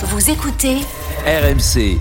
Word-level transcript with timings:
Vous 0.00 0.30
écoutez 0.30 0.76
RMC. 1.26 1.98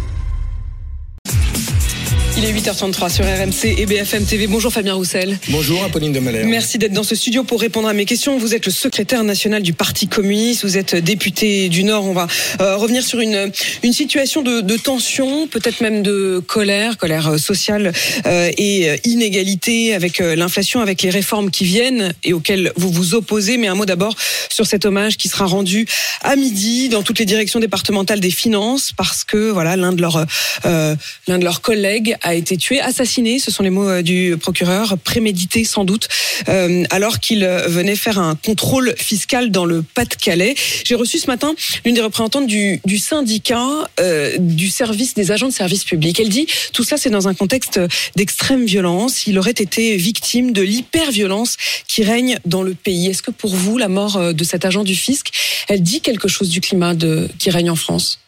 Il 2.39 2.45
est 2.45 2.53
8h33 2.53 3.09
sur 3.11 3.25
RMC 3.25 3.79
et 3.79 3.87
BFM 3.87 4.23
TV. 4.23 4.45
Bonjour 4.45 4.71
Fabien 4.71 4.93
Roussel. 4.93 5.39
Bonjour 5.49 5.83
Apolline 5.83 6.13
de 6.13 6.19
Malherbe. 6.19 6.47
Merci 6.47 6.77
d'être 6.77 6.93
dans 6.93 7.01
ce 7.01 7.15
studio 7.15 7.43
pour 7.43 7.59
répondre 7.59 7.87
à 7.87 7.93
mes 7.93 8.05
questions. 8.05 8.37
Vous 8.37 8.53
êtes 8.53 8.67
le 8.67 8.71
secrétaire 8.71 9.23
national 9.23 9.63
du 9.63 9.73
Parti 9.73 10.07
communiste, 10.07 10.63
vous 10.63 10.77
êtes 10.77 10.95
député 10.95 11.67
du 11.67 11.83
Nord. 11.83 12.05
On 12.05 12.13
va 12.13 12.27
euh, 12.61 12.75
revenir 12.75 13.03
sur 13.03 13.21
une, 13.21 13.51
une 13.81 13.91
situation 13.91 14.43
de, 14.43 14.61
de 14.61 14.77
tension, 14.77 15.47
peut-être 15.47 15.81
même 15.81 16.03
de 16.03 16.39
colère, 16.45 16.97
colère 16.97 17.39
sociale 17.39 17.91
euh, 18.27 18.51
et 18.55 18.99
inégalité 19.03 19.95
avec 19.95 20.21
euh, 20.21 20.35
l'inflation, 20.35 20.79
avec 20.79 21.01
les 21.01 21.09
réformes 21.09 21.49
qui 21.49 21.65
viennent 21.65 22.13
et 22.23 22.33
auxquelles 22.33 22.71
vous 22.75 22.91
vous 22.91 23.15
opposez. 23.15 23.57
Mais 23.57 23.65
un 23.65 23.75
mot 23.75 23.85
d'abord 23.85 24.15
sur 24.51 24.67
cet 24.67 24.85
hommage 24.85 25.17
qui 25.17 25.27
sera 25.27 25.45
rendu 25.45 25.87
à 26.21 26.35
midi 26.35 26.89
dans 26.89 27.01
toutes 27.01 27.17
les 27.17 27.25
directions 27.25 27.59
départementales 27.59 28.19
des 28.19 28.31
finances 28.31 28.91
parce 28.95 29.23
que 29.23 29.49
voilà 29.49 29.75
l'un 29.75 29.91
de 29.91 30.01
leurs 30.01 30.25
euh, 30.65 30.95
l'un 31.27 31.39
de 31.39 31.43
leurs 31.43 31.61
collègues 31.61 32.15
a 32.27 32.33
été 32.33 32.57
tué, 32.57 32.79
assassiné, 32.81 33.39
ce 33.39 33.51
sont 33.51 33.63
les 33.63 33.69
mots 33.69 33.87
euh, 33.87 34.01
du 34.01 34.35
procureur, 34.37 34.97
prémédité 34.97 35.63
sans 35.63 35.85
doute, 35.85 36.07
euh, 36.49 36.83
alors 36.89 37.19
qu'il 37.19 37.43
euh, 37.43 37.67
venait 37.67 37.95
faire 37.95 38.19
un 38.19 38.35
contrôle 38.35 38.93
fiscal 38.97 39.49
dans 39.49 39.65
le 39.65 39.81
Pas-de-Calais. 39.81 40.55
J'ai 40.85 40.95
reçu 40.95 41.19
ce 41.19 41.27
matin 41.27 41.55
l'une 41.85 41.95
des 41.95 42.01
représentantes 42.01 42.47
du, 42.47 42.81
du 42.85 42.97
syndicat 42.97 43.89
euh, 43.99 44.35
du 44.39 44.69
service 44.69 45.13
des 45.13 45.31
agents 45.31 45.47
de 45.47 45.53
service 45.53 45.85
public. 45.85 46.19
Elle 46.19 46.29
dit 46.29 46.47
tout 46.73 46.83
ça 46.83 46.97
c'est 46.97 47.09
dans 47.09 47.27
un 47.27 47.33
contexte 47.33 47.79
d'extrême 48.15 48.65
violence. 48.65 49.25
Il 49.27 49.39
aurait 49.39 49.51
été 49.51 49.95
victime 49.95 50.51
de 50.51 50.61
l'hyperviolence 50.61 51.55
qui 51.87 52.03
règne 52.03 52.39
dans 52.45 52.63
le 52.63 52.73
pays. 52.73 53.07
Est-ce 53.07 53.21
que 53.21 53.31
pour 53.31 53.55
vous 53.55 53.77
la 53.77 53.87
mort 53.87 54.33
de 54.33 54.43
cet 54.43 54.65
agent 54.65 54.83
du 54.83 54.95
fisc, 54.95 55.29
elle 55.69 55.81
dit 55.81 56.01
quelque 56.01 56.27
chose 56.27 56.49
du 56.49 56.61
climat 56.61 56.93
de, 56.93 57.29
qui 57.39 57.49
règne 57.49 57.69
en 57.69 57.75
France? 57.75 58.19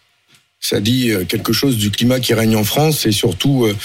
Ça 0.59 0.80
dit 0.81 1.12
euh, 1.12 1.23
quelque 1.23 1.54
chose 1.54 1.77
du 1.77 1.90
climat 1.90 2.20
qui 2.20 2.34
règne 2.34 2.55
en 2.55 2.63
France 2.63 3.05
et 3.05 3.12
surtout 3.12 3.65
euh, 3.65 3.76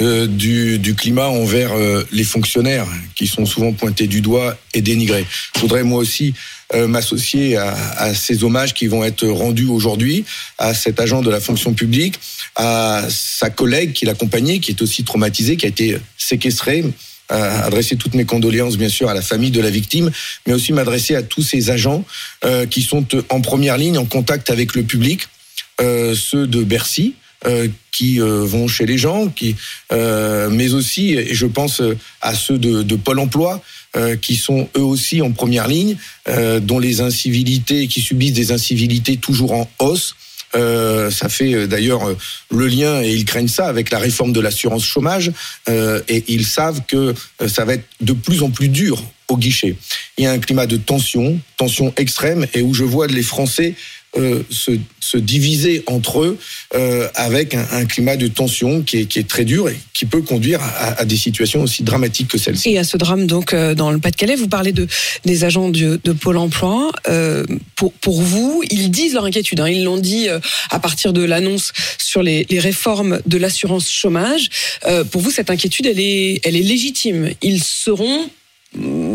euh, 0.00 0.26
du, 0.26 0.78
du, 0.78 0.94
climat 0.94 1.28
envers 1.28 1.72
euh, 1.72 2.04
les 2.10 2.24
fonctionnaires 2.24 2.86
qui 3.14 3.26
sont 3.26 3.46
souvent 3.46 3.72
pointés 3.72 4.08
du 4.08 4.20
doigt 4.20 4.56
et 4.72 4.82
dénigrés. 4.82 5.26
Je 5.54 5.60
voudrais 5.60 5.84
moi 5.84 6.00
aussi 6.00 6.34
euh, 6.74 6.88
m'associer 6.88 7.56
à, 7.56 7.72
à, 7.96 8.14
ces 8.14 8.42
hommages 8.42 8.74
qui 8.74 8.88
vont 8.88 9.04
être 9.04 9.26
rendus 9.28 9.66
aujourd'hui 9.66 10.24
à 10.58 10.74
cet 10.74 10.98
agent 10.98 11.22
de 11.22 11.30
la 11.30 11.40
fonction 11.40 11.72
publique, 11.72 12.18
à 12.56 13.04
sa 13.08 13.50
collègue 13.50 13.92
qui 13.92 14.04
l'accompagnait, 14.04 14.58
qui 14.58 14.72
est 14.72 14.82
aussi 14.82 15.04
traumatisée, 15.04 15.56
qui 15.56 15.66
a 15.66 15.68
été 15.68 15.98
séquestrée 16.18 16.84
adresser 17.30 17.96
toutes 17.96 18.14
mes 18.14 18.26
condoléances 18.26 18.76
bien 18.76 18.88
sûr 18.88 19.08
à 19.08 19.14
la 19.14 19.22
famille 19.22 19.50
de 19.50 19.60
la 19.60 19.70
victime, 19.70 20.10
mais 20.46 20.52
aussi 20.52 20.72
m'adresser 20.72 21.16
à 21.16 21.22
tous 21.22 21.42
ces 21.42 21.70
agents 21.70 22.04
euh, 22.44 22.66
qui 22.66 22.82
sont 22.82 23.06
en 23.30 23.40
première 23.40 23.78
ligne 23.78 23.98
en 23.98 24.04
contact 24.04 24.50
avec 24.50 24.74
le 24.74 24.82
public 24.82 25.26
ceux 25.80 26.46
de 26.46 26.62
Bercy. 26.62 27.14
Euh, 27.46 27.68
qui 27.92 28.22
euh, 28.22 28.42
vont 28.44 28.66
chez 28.68 28.86
les 28.86 28.96
gens, 28.96 29.28
qui, 29.28 29.54
euh, 29.92 30.48
mais 30.50 30.72
aussi, 30.72 31.32
je 31.32 31.44
pense 31.44 31.82
à 32.22 32.34
ceux 32.34 32.58
de, 32.58 32.82
de 32.82 32.96
Pôle 32.96 33.20
Emploi, 33.20 33.62
qui 34.20 34.34
sont 34.34 34.68
eux 34.76 34.82
aussi 34.82 35.22
en 35.22 35.30
première 35.30 35.68
ligne, 35.68 35.96
dont 36.62 36.80
les 36.80 37.00
incivilités, 37.00 37.86
qui 37.86 38.00
subissent 38.00 38.32
des 38.32 38.50
incivilités 38.50 39.18
toujours 39.18 39.52
en 39.52 39.70
hausse. 39.78 40.16
Euh, 40.56 41.10
ça 41.10 41.28
fait 41.28 41.66
d'ailleurs 41.66 42.02
le 42.50 42.66
lien 42.68 43.02
et 43.02 43.12
ils 43.12 43.24
craignent 43.24 43.48
ça 43.48 43.66
avec 43.66 43.90
la 43.90 43.98
réforme 43.98 44.32
de 44.32 44.40
l'assurance 44.40 44.84
chômage 44.84 45.32
euh, 45.68 46.00
et 46.08 46.24
ils 46.28 46.46
savent 46.46 46.82
que 46.86 47.14
ça 47.48 47.64
va 47.64 47.74
être 47.74 47.86
de 48.00 48.12
plus 48.12 48.42
en 48.42 48.50
plus 48.50 48.68
dur 48.68 49.02
au 49.28 49.36
guichet. 49.36 49.76
Il 50.16 50.24
y 50.24 50.26
a 50.26 50.32
un 50.32 50.38
climat 50.38 50.66
de 50.66 50.76
tension, 50.76 51.38
tension 51.56 51.92
extrême 51.96 52.46
et 52.54 52.62
où 52.62 52.74
je 52.74 52.84
vois 52.84 53.06
les 53.06 53.22
Français 53.22 53.74
euh, 54.16 54.42
se, 54.48 54.72
se, 55.00 55.18
diviser 55.18 55.82
entre 55.86 56.22
eux 56.22 56.38
euh, 56.74 57.08
avec 57.16 57.54
un, 57.54 57.84
climat 57.84 58.16
de 58.16 58.28
tension 58.28 58.82
qui 58.82 58.98
est, 58.98 59.06
qui 59.06 59.18
est, 59.18 59.28
très 59.28 59.44
dur 59.44 59.68
et 59.68 59.76
qui 59.92 60.06
peut 60.06 60.22
conduire 60.22 60.60
à, 60.62 61.04
des 61.04 61.16
situations 61.16 61.62
aussi 61.62 61.82
dramatiques 61.82 62.28
que 62.28 62.38
celle-ci. 62.38 62.70
Et 62.70 62.78
à 62.78 62.84
ce 62.84 62.96
drame 62.96 63.26
donc 63.26 63.52
euh, 63.52 63.74
dans 63.74 63.90
le 63.90 63.98
Pas-de-Calais, 63.98 64.36
vous 64.36 64.46
parlez 64.46 64.72
de 64.72 64.86
des 65.24 65.44
agents 65.44 65.68
de, 65.68 65.96
Pôle 66.12 66.36
Emploi. 66.36 66.92
Pour, 67.74 67.92
pour 67.92 68.22
vous, 68.22 68.62
ils 68.70 68.90
disent 68.90 69.14
leur 69.14 69.24
inquiétude. 69.24 69.60
Hein, 69.60 69.68
ils 69.68 69.82
l'ont 69.82 69.98
dit 69.98 70.28
à 70.70 70.78
partir 70.78 71.12
de 71.12 71.22
l'annonce 71.24 71.72
sur 71.98 72.22
les, 72.22 72.46
les, 72.50 72.60
réformes 72.60 73.20
de 73.26 73.36
l'assurance 73.36 73.90
chômage. 73.90 74.48
pour 75.10 75.22
vous, 75.22 75.30
cette 75.30 75.50
inquiétude, 75.50 75.86
elle 75.86 76.00
est, 76.00 76.40
elle 76.44 76.56
est 76.56 76.62
légitime. 76.62 77.30
Ils 77.42 77.62
seront 77.62 78.28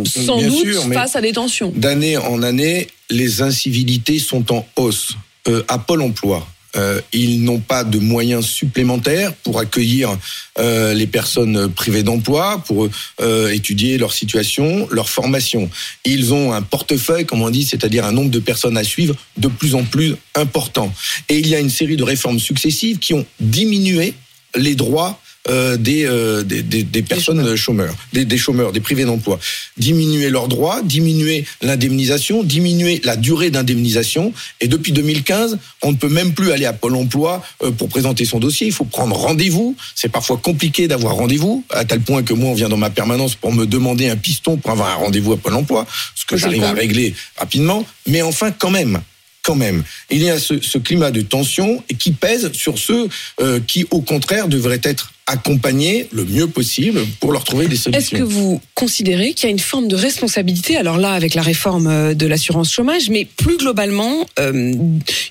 sans 0.05 0.37
Bien 0.37 0.47
doute 0.47 0.59
sûr, 0.59 0.83
face 0.93 1.15
à 1.15 1.21
des 1.21 1.33
tensions. 1.33 1.71
D'année 1.75 2.17
en 2.17 2.41
année, 2.43 2.87
les 3.09 3.41
incivilités 3.41 4.19
sont 4.19 4.53
en 4.53 4.65
hausse. 4.75 5.15
Euh, 5.47 5.63
à 5.67 5.79
Pôle 5.79 6.01
emploi, 6.01 6.47
euh, 6.75 7.01
ils 7.13 7.43
n'ont 7.43 7.59
pas 7.59 7.83
de 7.83 7.97
moyens 7.97 8.45
supplémentaires 8.45 9.33
pour 9.33 9.59
accueillir 9.59 10.15
euh, 10.59 10.93
les 10.93 11.07
personnes 11.07 11.69
privées 11.71 12.03
d'emploi, 12.03 12.63
pour 12.67 12.87
euh, 13.21 13.49
étudier 13.49 13.97
leur 13.97 14.13
situation, 14.13 14.87
leur 14.91 15.09
formation. 15.09 15.69
Ils 16.05 16.33
ont 16.33 16.53
un 16.53 16.61
portefeuille, 16.61 17.25
comme 17.25 17.41
on 17.41 17.49
dit, 17.49 17.63
c'est-à-dire 17.63 18.05
un 18.05 18.11
nombre 18.11 18.29
de 18.29 18.39
personnes 18.39 18.77
à 18.77 18.83
suivre 18.83 19.15
de 19.37 19.47
plus 19.47 19.73
en 19.73 19.83
plus 19.83 20.15
important. 20.35 20.93
Et 21.27 21.39
il 21.39 21.47
y 21.47 21.55
a 21.55 21.59
une 21.59 21.71
série 21.71 21.97
de 21.97 22.03
réformes 22.03 22.39
successives 22.39 22.99
qui 22.99 23.13
ont 23.13 23.25
diminué 23.39 24.13
les 24.55 24.75
droits 24.75 25.19
euh, 25.49 25.77
des, 25.77 26.05
euh, 26.05 26.43
des, 26.43 26.61
des, 26.61 26.83
des, 26.83 27.01
personnes 27.01 27.43
des 27.43 27.57
chômeurs, 27.57 27.95
des, 28.13 28.25
des, 28.25 28.37
chômeurs, 28.37 28.71
des 28.71 28.81
privés 28.81 29.05
d'emploi. 29.05 29.39
Diminuer 29.77 30.29
leurs 30.29 30.47
droits, 30.47 30.81
diminuer 30.83 31.45
l'indemnisation, 31.61 32.43
diminuer 32.43 33.01
la 33.03 33.15
durée 33.15 33.49
d'indemnisation. 33.49 34.31
Et 34.61 34.67
depuis 34.67 34.91
2015, 34.91 35.57
on 35.81 35.91
ne 35.91 35.97
peut 35.97 36.09
même 36.09 36.33
plus 36.33 36.51
aller 36.51 36.65
à 36.65 36.73
Pôle 36.73 36.95
emploi 36.95 37.43
euh, 37.63 37.71
pour 37.71 37.89
présenter 37.89 38.25
son 38.25 38.39
dossier. 38.39 38.67
Il 38.67 38.73
faut 38.73 38.85
prendre 38.85 39.15
rendez-vous. 39.15 39.75
C'est 39.95 40.09
parfois 40.09 40.37
compliqué 40.37 40.87
d'avoir 40.87 41.15
rendez-vous, 41.15 41.63
à 41.71 41.83
tel 41.83 42.01
point 42.01 42.21
que 42.21 42.33
moi, 42.33 42.51
on 42.51 42.55
vient 42.55 42.69
dans 42.69 42.77
ma 42.77 42.91
permanence 42.91 43.35
pour 43.35 43.51
me 43.51 43.65
demander 43.65 44.09
un 44.09 44.17
piston 44.17 44.57
pour 44.57 44.71
avoir 44.71 44.89
un 44.89 44.95
rendez-vous 44.95 45.33
à 45.33 45.37
Pôle 45.37 45.55
emploi, 45.55 45.87
ce 46.15 46.25
que 46.25 46.37
j'arrive 46.37 46.63
à 46.63 46.73
régler 46.73 47.15
rapidement. 47.37 47.85
Mais 48.07 48.21
enfin, 48.21 48.51
quand 48.51 48.71
même, 48.71 49.01
quand 49.41 49.55
même. 49.55 49.83
Il 50.09 50.21
y 50.21 50.29
a 50.29 50.39
ce, 50.39 50.61
ce, 50.61 50.77
climat 50.77 51.11
de 51.11 51.21
tension 51.21 51.83
qui 51.97 52.11
pèse 52.11 52.51
sur 52.53 52.77
ceux 52.77 53.07
euh, 53.41 53.59
qui, 53.65 53.85
au 53.89 54.01
contraire, 54.01 54.47
devraient 54.47 54.81
être 54.83 55.11
accompagner 55.29 56.07
le 56.11 56.25
mieux 56.25 56.47
possible 56.47 57.05
pour 57.19 57.31
leur 57.31 57.43
trouver 57.43 57.67
des 57.67 57.75
solutions. 57.75 57.99
Est-ce 57.99 58.21
que 58.21 58.23
vous 58.23 58.59
considérez 58.73 59.33
qu'il 59.33 59.45
y 59.45 59.47
a 59.47 59.51
une 59.51 59.59
forme 59.59 59.87
de 59.87 59.95
responsabilité, 59.95 60.75
alors 60.75 60.97
là 60.97 61.11
avec 61.11 61.35
la 61.35 61.43
réforme 61.43 61.87
euh, 61.87 62.13
de 62.15 62.25
l'assurance 62.25 62.73
chômage, 62.73 63.09
mais 63.09 63.25
plus 63.25 63.57
globalement 63.57 64.25
euh, 64.39 64.73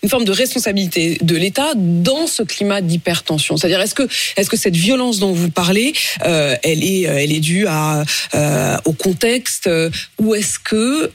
une 0.03 0.08
forme 0.08 0.25
de 0.25 0.31
responsabilité 0.31 1.19
de 1.20 1.37
l'État 1.37 1.72
dans 1.75 2.28
ce 2.28 2.44
climat 2.44 2.81
d'hypertension? 2.81 3.56
C'est-à-dire 3.56 3.81
est-ce 3.81 3.94
que 3.94 4.06
est-ce 4.37 4.48
que 4.48 4.56
cette 4.56 4.76
violence 4.76 5.19
dont 5.19 5.32
vous 5.32 5.50
parlez, 5.50 5.92
euh, 6.25 6.54
elle 6.62 6.84
est 6.84 7.03
elle 7.03 7.32
est 7.32 7.41
due 7.41 7.66
à 7.66 8.04
euh, 8.34 8.76
au 8.84 8.92
contexte 8.92 9.69
ou 10.20 10.34
est-ce 10.37 10.60
que 10.60 11.10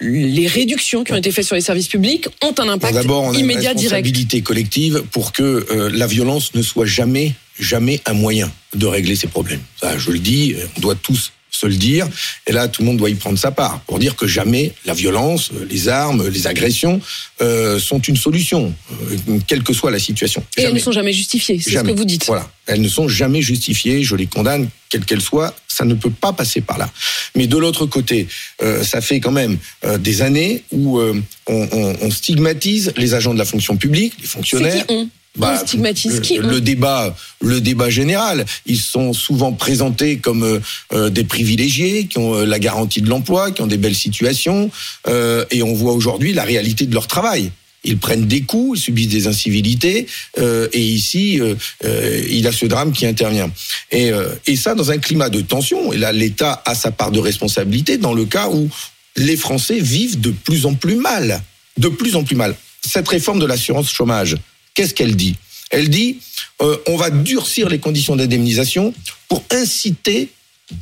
les 0.00 0.46
réductions 0.48 1.04
qui 1.04 1.12
ont 1.12 1.16
été 1.16 1.30
faites 1.30 1.46
sur 1.46 1.54
les 1.54 1.60
services 1.60 1.88
publics 1.88 2.26
ont 2.42 2.54
un 2.58 2.68
impact 2.68 2.94
D'abord, 2.94 3.22
on 3.22 3.32
a 3.32 3.38
immédiat 3.38 3.70
une 3.72 3.78
responsabilité 3.78 4.40
direct 4.40 4.46
collective 4.46 5.02
pour 5.12 5.32
que 5.32 5.66
la 5.92 6.06
violence 6.06 6.54
ne 6.54 6.62
soit 6.62 6.86
jamais 6.86 7.32
jamais 7.58 8.00
un 8.06 8.14
moyen 8.14 8.52
de 8.74 8.86
régler 8.86 9.16
ces 9.16 9.28
problèmes. 9.28 9.62
Ça, 9.80 9.98
je 9.98 10.10
le 10.10 10.18
dis, 10.18 10.54
on 10.76 10.80
doit 10.80 10.94
tous 10.94 11.32
se 11.54 11.66
le 11.66 11.74
dire. 11.74 12.08
Et 12.46 12.52
là, 12.52 12.68
tout 12.68 12.82
le 12.82 12.86
monde 12.86 12.96
doit 12.96 13.10
y 13.10 13.14
prendre 13.14 13.38
sa 13.38 13.50
part 13.50 13.80
pour 13.86 13.98
dire 13.98 14.16
que 14.16 14.26
jamais 14.26 14.72
la 14.84 14.94
violence, 14.94 15.50
les 15.70 15.88
armes, 15.88 16.28
les 16.28 16.46
agressions 16.46 17.00
euh, 17.40 17.78
sont 17.78 18.00
une 18.00 18.16
solution, 18.16 18.74
euh, 18.92 19.38
quelle 19.46 19.62
que 19.62 19.72
soit 19.72 19.90
la 19.90 19.98
situation. 19.98 20.44
Et 20.56 20.62
jamais. 20.62 20.70
elles 20.70 20.74
ne 20.74 20.80
sont 20.80 20.92
jamais 20.92 21.12
justifiées, 21.12 21.60
c'est 21.60 21.70
ce 21.70 21.82
que 21.82 21.92
vous 21.92 22.04
dites. 22.04 22.26
Voilà, 22.26 22.50
elles 22.66 22.80
ne 22.80 22.88
sont 22.88 23.08
jamais 23.08 23.40
justifiées. 23.40 24.02
Je 24.02 24.16
les 24.16 24.26
condamne, 24.26 24.68
quelles 24.90 25.04
qu'elles 25.04 25.20
soient. 25.20 25.54
Ça 25.68 25.84
ne 25.84 25.94
peut 25.94 26.10
pas 26.10 26.32
passer 26.32 26.60
par 26.60 26.78
là. 26.78 26.90
Mais 27.34 27.46
de 27.46 27.56
l'autre 27.56 27.86
côté, 27.86 28.28
euh, 28.62 28.84
ça 28.84 29.00
fait 29.00 29.18
quand 29.18 29.32
même 29.32 29.58
euh, 29.84 29.98
des 29.98 30.22
années 30.22 30.62
où 30.70 30.98
euh, 30.98 31.20
on, 31.46 31.68
on, 31.72 31.96
on, 32.00 32.10
stigmatise 32.10 32.92
les 32.96 33.14
agents 33.14 33.34
de 33.34 33.38
la 33.38 33.44
fonction 33.44 33.76
publique, 33.76 34.14
les 34.20 34.26
fonctionnaires. 34.26 34.84
Bah, 34.86 34.94
on 34.94 35.08
stigmatise 35.56 36.20
qui 36.20 36.38
le, 36.38 36.60
débat, 36.60 37.14
le 37.40 37.60
débat 37.60 37.90
général. 37.90 38.44
Ils 38.66 38.78
sont 38.78 39.12
souvent 39.12 39.52
présentés 39.52 40.18
comme 40.18 40.60
euh, 40.92 41.10
des 41.10 41.24
privilégiés, 41.24 42.06
qui 42.06 42.18
ont 42.18 42.34
euh, 42.34 42.44
la 42.44 42.58
garantie 42.58 43.02
de 43.02 43.08
l'emploi, 43.08 43.50
qui 43.50 43.62
ont 43.62 43.66
des 43.66 43.76
belles 43.76 43.94
situations, 43.94 44.70
euh, 45.08 45.44
et 45.50 45.62
on 45.62 45.74
voit 45.74 45.92
aujourd'hui 45.92 46.32
la 46.32 46.44
réalité 46.44 46.86
de 46.86 46.94
leur 46.94 47.06
travail. 47.06 47.50
Ils 47.86 47.98
prennent 47.98 48.26
des 48.26 48.42
coups, 48.42 48.78
ils 48.78 48.82
subissent 48.82 49.08
des 49.08 49.26
incivilités, 49.26 50.06
euh, 50.38 50.68
et 50.72 50.80
ici, 50.80 51.38
il 51.82 52.40
y 52.40 52.46
a 52.46 52.52
ce 52.52 52.64
drame 52.64 52.92
qui 52.92 53.04
intervient. 53.04 53.50
Et, 53.90 54.10
et 54.46 54.56
ça, 54.56 54.74
dans 54.74 54.90
un 54.90 54.96
climat 54.96 55.28
de 55.28 55.42
tension. 55.42 55.92
Et 55.92 55.98
là, 55.98 56.10
l'État 56.10 56.62
a 56.64 56.74
sa 56.74 56.92
part 56.92 57.10
de 57.10 57.20
responsabilité 57.20 57.98
dans 57.98 58.14
le 58.14 58.24
cas 58.24 58.48
où 58.48 58.70
les 59.16 59.36
Français 59.36 59.80
vivent 59.80 60.18
de 60.18 60.30
plus 60.30 60.64
en 60.64 60.72
plus 60.72 60.96
mal, 60.96 61.42
de 61.76 61.88
plus 61.88 62.16
en 62.16 62.24
plus 62.24 62.36
mal. 62.36 62.56
Cette 62.80 63.06
réforme 63.06 63.38
de 63.38 63.46
l'assurance 63.46 63.92
chômage, 63.92 64.38
Qu'est-ce 64.74 64.94
qu'elle 64.94 65.16
dit? 65.16 65.36
Elle 65.70 65.88
dit 65.88 66.18
euh, 66.62 66.76
on 66.86 66.96
va 66.96 67.10
durcir 67.10 67.68
les 67.68 67.78
conditions 67.78 68.16
d'indemnisation 68.16 68.94
pour 69.28 69.42
inciter 69.50 70.28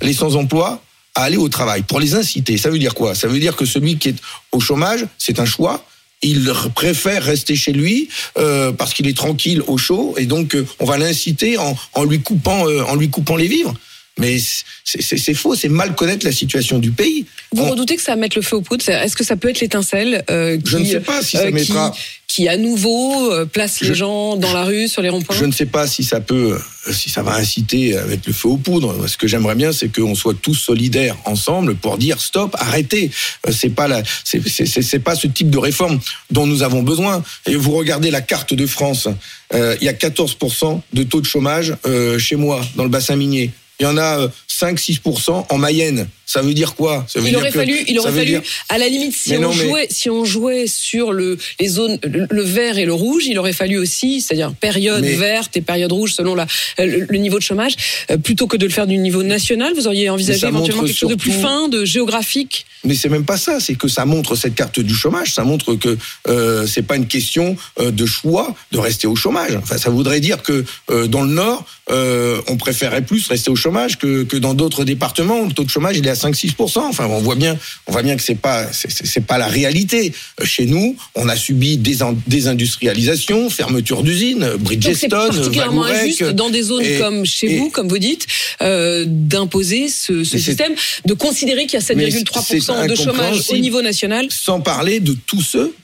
les 0.01 0.13
sans-emploi 0.13 0.83
à 1.15 1.25
aller 1.25 1.37
au 1.37 1.49
travail, 1.49 1.83
pour 1.83 2.01
les 2.01 2.15
inciter. 2.15 2.57
Ça 2.57 2.71
veut 2.71 2.79
dire 2.79 2.95
quoi? 2.95 3.15
Ça 3.15 3.29
veut 3.29 3.39
dire 3.39 3.57
que 3.57 3.65
celui 3.65 3.99
qui 3.99 4.11
est 4.11 4.17
au 4.51 4.61
chômage, 4.61 5.07
c'est 5.19 5.39
un 5.39 5.45
choix. 5.45 5.85
il 6.23 6.53
préfère 6.75 7.23
rester 7.25 7.57
chez 7.57 7.73
lui 7.73 8.09
euh, 8.39 8.73
parce 8.73 8.95
qu'il 8.95 9.07
est 9.09 9.17
tranquille 9.17 9.63
au 9.67 9.77
chaud 9.77 10.15
et 10.17 10.27
donc 10.27 10.55
euh, 10.55 10.67
on 10.79 10.85
va 10.85 10.97
l'inciter 10.97 11.59
en, 11.59 11.77
en, 11.95 12.05
lui 12.05 12.21
coupant 12.21 12.69
euh, 12.69 12.83
en 12.85 12.95
lui 12.95 13.11
coupant 13.11 13.37
les 13.37 13.49
vivres. 13.49 13.75
Mais 14.19 14.37
c'est 14.85 15.35
faux, 15.35 15.55
c'est 15.55 15.71
mal 15.71 15.95
connaître 15.95 16.27
la 16.27 16.33
situation 16.33 16.79
du 16.79 16.91
pays. 16.91 17.25
Vous 17.51 17.65
redoutez 17.65 17.97
que 17.97 18.03
ça 18.03 18.15
mette 18.15 18.35
le 18.35 18.43
feu 18.43 18.57
aux 18.57 18.61
poudres 18.61 18.87
Est-ce 18.87 19.17
que 19.17 19.25
ça 19.25 19.37
peut 19.37 19.49
être 19.49 19.61
l'étincelle 19.61 20.23
Je 20.29 20.77
ne 20.77 20.85
sais 20.85 21.01
pas 21.01 21.23
si 21.23 21.39
ça 21.39 21.51
mettra 21.51 21.95
qui 22.22 22.22
à 22.49 22.57
nouveau 22.57 23.31
euh, 23.31 23.45
place 23.45 23.81
les 23.81 23.95
gens 23.95 24.37
dans 24.37 24.53
la 24.53 24.65
rue, 24.65 24.89
sur 24.89 25.03
les 25.03 25.09
ronds-points 25.09 25.37
Je 25.39 25.45
ne 25.45 25.53
sais 25.53 25.67
pas 25.67 25.87
si 25.87 26.03
ça 26.03 26.21
peut, 26.21 26.59
euh, 26.87 26.93
si 26.93 27.11
ça 27.11 27.23
va 27.23 27.35
inciter 27.35 27.97
avec 27.97 28.27
le 28.27 28.33
feu 28.33 28.49
aux 28.49 28.57
poudres. 28.57 29.09
Ce 29.09 29.17
que 29.17 29.27
j'aimerais 29.27 29.55
bien, 29.55 29.73
c'est 29.73 29.95
qu'on 29.95 30.15
soit 30.15 30.35
tous 30.35 30.55
solidaires 30.55 31.17
ensemble 31.25 31.75
pour 31.75 31.99
dire 31.99 32.21
stop, 32.21 32.57
arrêtez. 32.59 33.11
Euh, 33.47 33.53
c'est 33.53 33.71
pas 33.71 33.89
la, 33.89 34.03
c'est 34.25 34.99
pas 35.01 35.15
ce 35.15 35.27
type 35.27 35.51
de 35.51 35.59
réforme 35.59 36.01
dont 36.31 36.47
nous 36.47 36.63
avons 36.63 36.83
besoin. 36.83 37.23
Et 37.47 37.55
vous 37.55 37.73
regardez 37.73 38.11
la 38.11 38.23
carte 38.23 38.55
de 38.55 38.67
France, 38.67 39.09
il 39.53 39.85
y 39.85 39.89
a 39.89 39.93
14% 39.93 40.81
de 40.93 41.03
taux 41.03 41.21
de 41.21 41.27
chômage 41.27 41.75
chez 42.19 42.37
moi 42.37 42.63
dans 42.77 42.85
le 42.85 42.89
bassin 42.89 43.17
minier. 43.17 43.51
Il 43.81 43.85
y 43.85 43.87
en 43.87 43.99
a 43.99 44.29
5-6% 44.49 45.47
en 45.49 45.59
Mayenne. 45.59 46.07
Ça 46.25 46.41
veut 46.41 46.55
dire 46.55 46.75
quoi? 46.75 47.05
Ça 47.09 47.21
veut 47.21 47.29
Il 47.29 47.37
aurait 47.37 47.51
fallu, 47.51 47.77
il 47.89 47.99
aurait 47.99 48.13
fallu, 48.13 48.41
à 48.71 48.79
la 48.79 48.89
limite, 48.89 49.15
si 49.15 49.37
on 49.37 49.53
jouait, 49.53 49.87
si 49.91 50.09
on 50.09 50.25
jouait 50.25 50.67
sur 50.67 51.13
le 51.13 51.37
les 51.61 51.69
zones, 51.69 51.99
le, 52.03 52.43
vert 52.43 52.79
et 52.79 52.87
le 52.87 52.95
rouge, 52.95 53.27
il 53.27 53.39
aurait 53.39 53.53
fallu 53.53 53.77
aussi, 53.77 54.23
c'est-à-dire 54.23 54.55
période 54.55 55.05
verte 55.05 55.57
et 55.59 55.61
période 55.61 55.93
rouge 55.93 56.15
selon 56.15 56.35
la, 56.35 56.47
le, 56.79 57.19
niveau 57.19 57.39
de 57.39 57.43
chômage, 57.43 57.75
euh, 58.11 58.17
plutôt 58.17 58.47
que 58.47 58.57
de 58.57 58.65
le 58.65 58.73
faire 58.73 58.87
du 58.87 58.97
niveau 58.97 59.23
national. 59.23 59.75
Vous 59.75 59.87
auriez 59.87 60.09
envisagé 60.09 60.47
éventuellement 60.47 60.85
quelque 60.85 60.97
chose 60.97 61.11
de 61.11 61.17
plus 61.17 61.33
fin, 61.33 61.69
de 61.69 61.85
géographique? 61.85 62.65
Mais 62.85 62.95
c'est 62.95 63.09
même 63.09 63.25
pas 63.25 63.37
ça. 63.37 63.61
C'est 63.61 63.75
que 63.75 63.89
ça 63.89 64.05
montre 64.05 64.35
cette 64.35 64.55
carte 64.55 64.81
du 64.81 64.95
chômage. 64.95 65.35
Ça 65.35 65.45
montre 65.45 65.75
que 65.75 65.97
euh, 66.29 66.67
c'est 66.67 66.83
pas 66.83 66.97
une 66.97 67.07
question 67.07 67.57
euh, 67.81 67.91
de 67.91 68.07
choix 68.07 68.55
de 68.73 68.79
rester 68.79 69.07
au 69.07 69.15
chômage. 69.15 69.55
Enfin, 69.57 69.79
ça 69.79 69.91
voudrait 69.91 70.21
dire 70.21 70.43
que 70.43 70.65
euh, 70.91 71.07
dans 71.07 71.23
le 71.23 71.33
Nord, 71.33 71.65
on 71.89 72.57
préférerait 72.57 73.03
plus 73.03 73.27
rester 73.29 73.51
au 73.51 73.57
chômage 73.57 73.99
que, 73.99 74.25
que 74.25 74.37
dans 74.37 74.55
d'autres 74.55 74.85
départements 74.85 75.41
où 75.41 75.47
le 75.47 75.53
taux 75.53 75.65
de 75.65 75.71
chômage 75.71 75.97
il 75.99 76.07
est 76.07 76.11
à 76.11 76.15
5-6%. 76.15 76.79
Enfin, 76.79 77.07
on 77.07 77.21
voit 77.21 77.35
bien, 77.35 77.57
on 77.87 77.93
voit 77.93 78.03
bien 78.03 78.17
que 78.17 78.23
c'est 78.23 78.35
pas, 78.35 78.67
c'est 78.73 79.27
pas 79.27 79.39
la 79.39 79.47
réalité. 79.47 80.13
Chez 80.45 80.67
nous, 80.67 80.97
on 81.15 81.29
a 81.29 81.37
subi 81.37 81.77
des 81.77 81.99
désindustrialisation, 82.27 83.51
fermeture 83.51 84.03
d'usines, 84.03 84.47
Bridgestone, 84.59 84.97
C'est 84.99 85.09
particulièrement 85.09 85.85
injuste 85.85 86.31
dans 86.31 86.51
des 86.51 86.63
zones 86.63 86.85
comme 86.99 87.25
chez 87.25 87.59
vous, 87.59 87.71
comme 87.71 87.89
vous 87.89 87.99
dites, 87.99 88.27
euh, 88.61 89.05
d'imposer 89.07 89.89
ce, 89.89 90.25
ce 90.25 90.39
système, 90.39 90.73
de 91.05 91.15
considérer 91.15 91.67
qu'il 91.67 91.79
y 91.79 91.83
a 91.83 91.87
7,3% 91.87 92.89
de 92.89 92.95
chômage 92.95 93.43
au 93.51 93.57
niveau 93.59 93.83
national. 93.83 94.27
Sans 94.31 94.61
parler 94.61 95.01
de 95.01 95.17
tous 95.27 95.43
ceux 95.43 95.75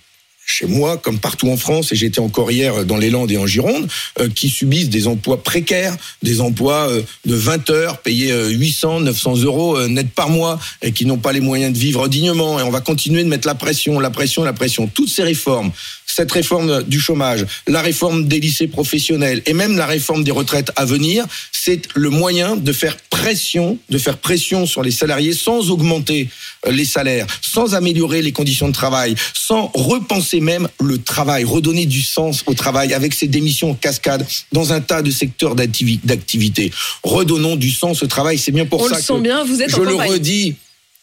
chez 0.49 0.67
moi, 0.67 0.97
comme 0.97 1.19
partout 1.19 1.51
en 1.51 1.59
France, 1.59 1.93
et 1.93 1.95
j'étais 1.95 2.21
encore 2.21 2.51
hier 2.51 2.87
dans 2.87 2.97
les 2.97 3.11
Landes 3.11 3.31
et 3.31 3.37
en 3.37 3.47
Gironde, 3.47 3.87
euh, 4.19 4.29
qui 4.35 4.49
subissent 4.49 4.89
des 4.89 5.07
emplois 5.07 5.43
précaires, 5.43 5.95
des 6.23 6.41
emplois 6.41 6.89
euh, 6.89 7.03
de 7.27 7.35
20 7.35 7.71
heures, 7.71 7.99
payés 7.99 8.33
800, 8.33 9.01
euh, 9.01 9.05
900 9.05 9.37
euros 9.43 9.87
net 9.89 10.09
par 10.11 10.31
mois, 10.31 10.59
et 10.81 10.93
qui 10.93 11.05
n'ont 11.05 11.19
pas 11.19 11.33
les 11.33 11.41
moyens 11.41 11.73
de 11.73 11.79
vivre 11.79 12.09
dignement. 12.09 12.59
Et 12.59 12.63
on 12.63 12.71
va 12.71 12.81
continuer 12.81 13.23
de 13.23 13.29
mettre 13.29 13.47
la 13.47 13.55
pression, 13.55 14.01
la 14.01 14.11
pression, 14.11 14.43
la 14.43 14.55
pression. 14.55 14.87
Toutes 14.87 15.11
ces 15.11 15.23
réformes, 15.23 15.71
cette 16.19 16.33
réforme 16.33 16.83
du 16.83 16.99
chômage, 16.99 17.47
la 17.69 17.81
réforme 17.81 18.27
des 18.27 18.41
lycées 18.41 18.67
professionnels, 18.67 19.41
et 19.47 19.53
même 19.53 19.77
la 19.77 19.87
réforme 19.87 20.25
des 20.25 20.33
retraites 20.33 20.73
à 20.75 20.85
venir, 20.85 21.25
c'est 21.53 21.83
le 21.95 22.11
moyen 22.11 22.57
de 22.57 22.73
faire 22.73 22.97
pression, 23.09 23.79
de 23.89 23.99
faire 23.99 24.19
pression 24.19 24.67
sur 24.67 24.83
les 24.83 24.91
salariés 24.91 25.33
sans 25.33 25.71
augmenter 25.71 26.29
les 26.69 26.85
salaires, 26.85 27.29
sans 27.41 27.77
améliorer 27.77 28.21
les 28.21 28.33
conditions 28.33 28.67
de 28.67 28.73
travail, 28.73 29.15
sans 29.33 29.71
repenser 29.75 30.41
même 30.41 30.67
le 30.81 30.99
travail, 30.99 31.45
redonner 31.45 31.87
du 31.87 32.03
sens 32.03 32.43
au 32.47 32.55
travail 32.55 32.95
avec 32.95 33.15
ces 33.15 33.29
démissions 33.29 33.71
en 33.71 33.75
cascade 33.75 34.27
dans 34.51 34.73
un 34.73 34.81
tas 34.81 35.03
de 35.03 35.13
secteurs 35.13 35.55
d'activité. 35.55 36.73
Redonnons 37.05 37.55
du 37.55 37.71
sens 37.71 38.03
au 38.03 38.09
travail, 38.09 38.39
c'est 38.39 38.51
bien 38.51 38.67
pour 38.67 38.81
On 38.81 38.89
ça 38.89 38.97
le 38.97 39.03
sent 39.03 39.21
bien, 39.21 39.45
vous 39.45 39.63
êtes 39.63 39.71
je 39.71 39.81
le 39.81 39.95
redis. 39.95 40.57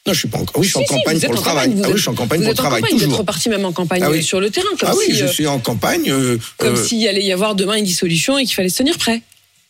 Non, 0.06 0.13
je 0.13 0.19
suis 0.19 0.28
pas 0.28 0.38
encore. 0.38 0.60
Oui, 0.60 0.68
je 0.68 0.72
suis 0.72 0.80
en 0.80 0.84
campagne 0.84 1.19
pour 1.19 1.34
le 1.34 1.40
travail. 1.40 1.72
ah 1.84 1.88
oui, 1.88 1.94
je 1.96 2.02
suis 2.02 2.10
en 2.10 2.13
campagne 2.13 2.40
pour 2.42 2.50
le 2.50 2.56
travail. 2.56 2.84
Vous 2.92 3.04
êtes 3.04 3.12
reparti 3.12 3.50
même 3.50 3.66
en 3.66 3.72
campagne 3.72 4.04
ah 4.06 4.22
sur 4.22 4.40
le 4.40 4.52
terrain, 4.52 4.68
comme 4.80 4.90
ah 4.92 4.96
oui, 4.96 5.16
je 5.16 5.25
suis 5.25 5.48
en 5.48 5.60
campagne. 5.60 6.12
Euh, 6.12 6.38
comme 6.57 6.75
euh, 6.75 6.86
s'il 6.86 7.07
allait 7.07 7.24
y 7.24 7.31
avoir 7.31 7.56
demain 7.56 7.75
une 7.75 7.86
dissolution 7.86 8.38
et 8.38 8.46
qu'il 8.46 8.54
fallait 8.54 8.69
se 8.69 8.78
tenir 8.78 8.98
prêt. 8.98 9.22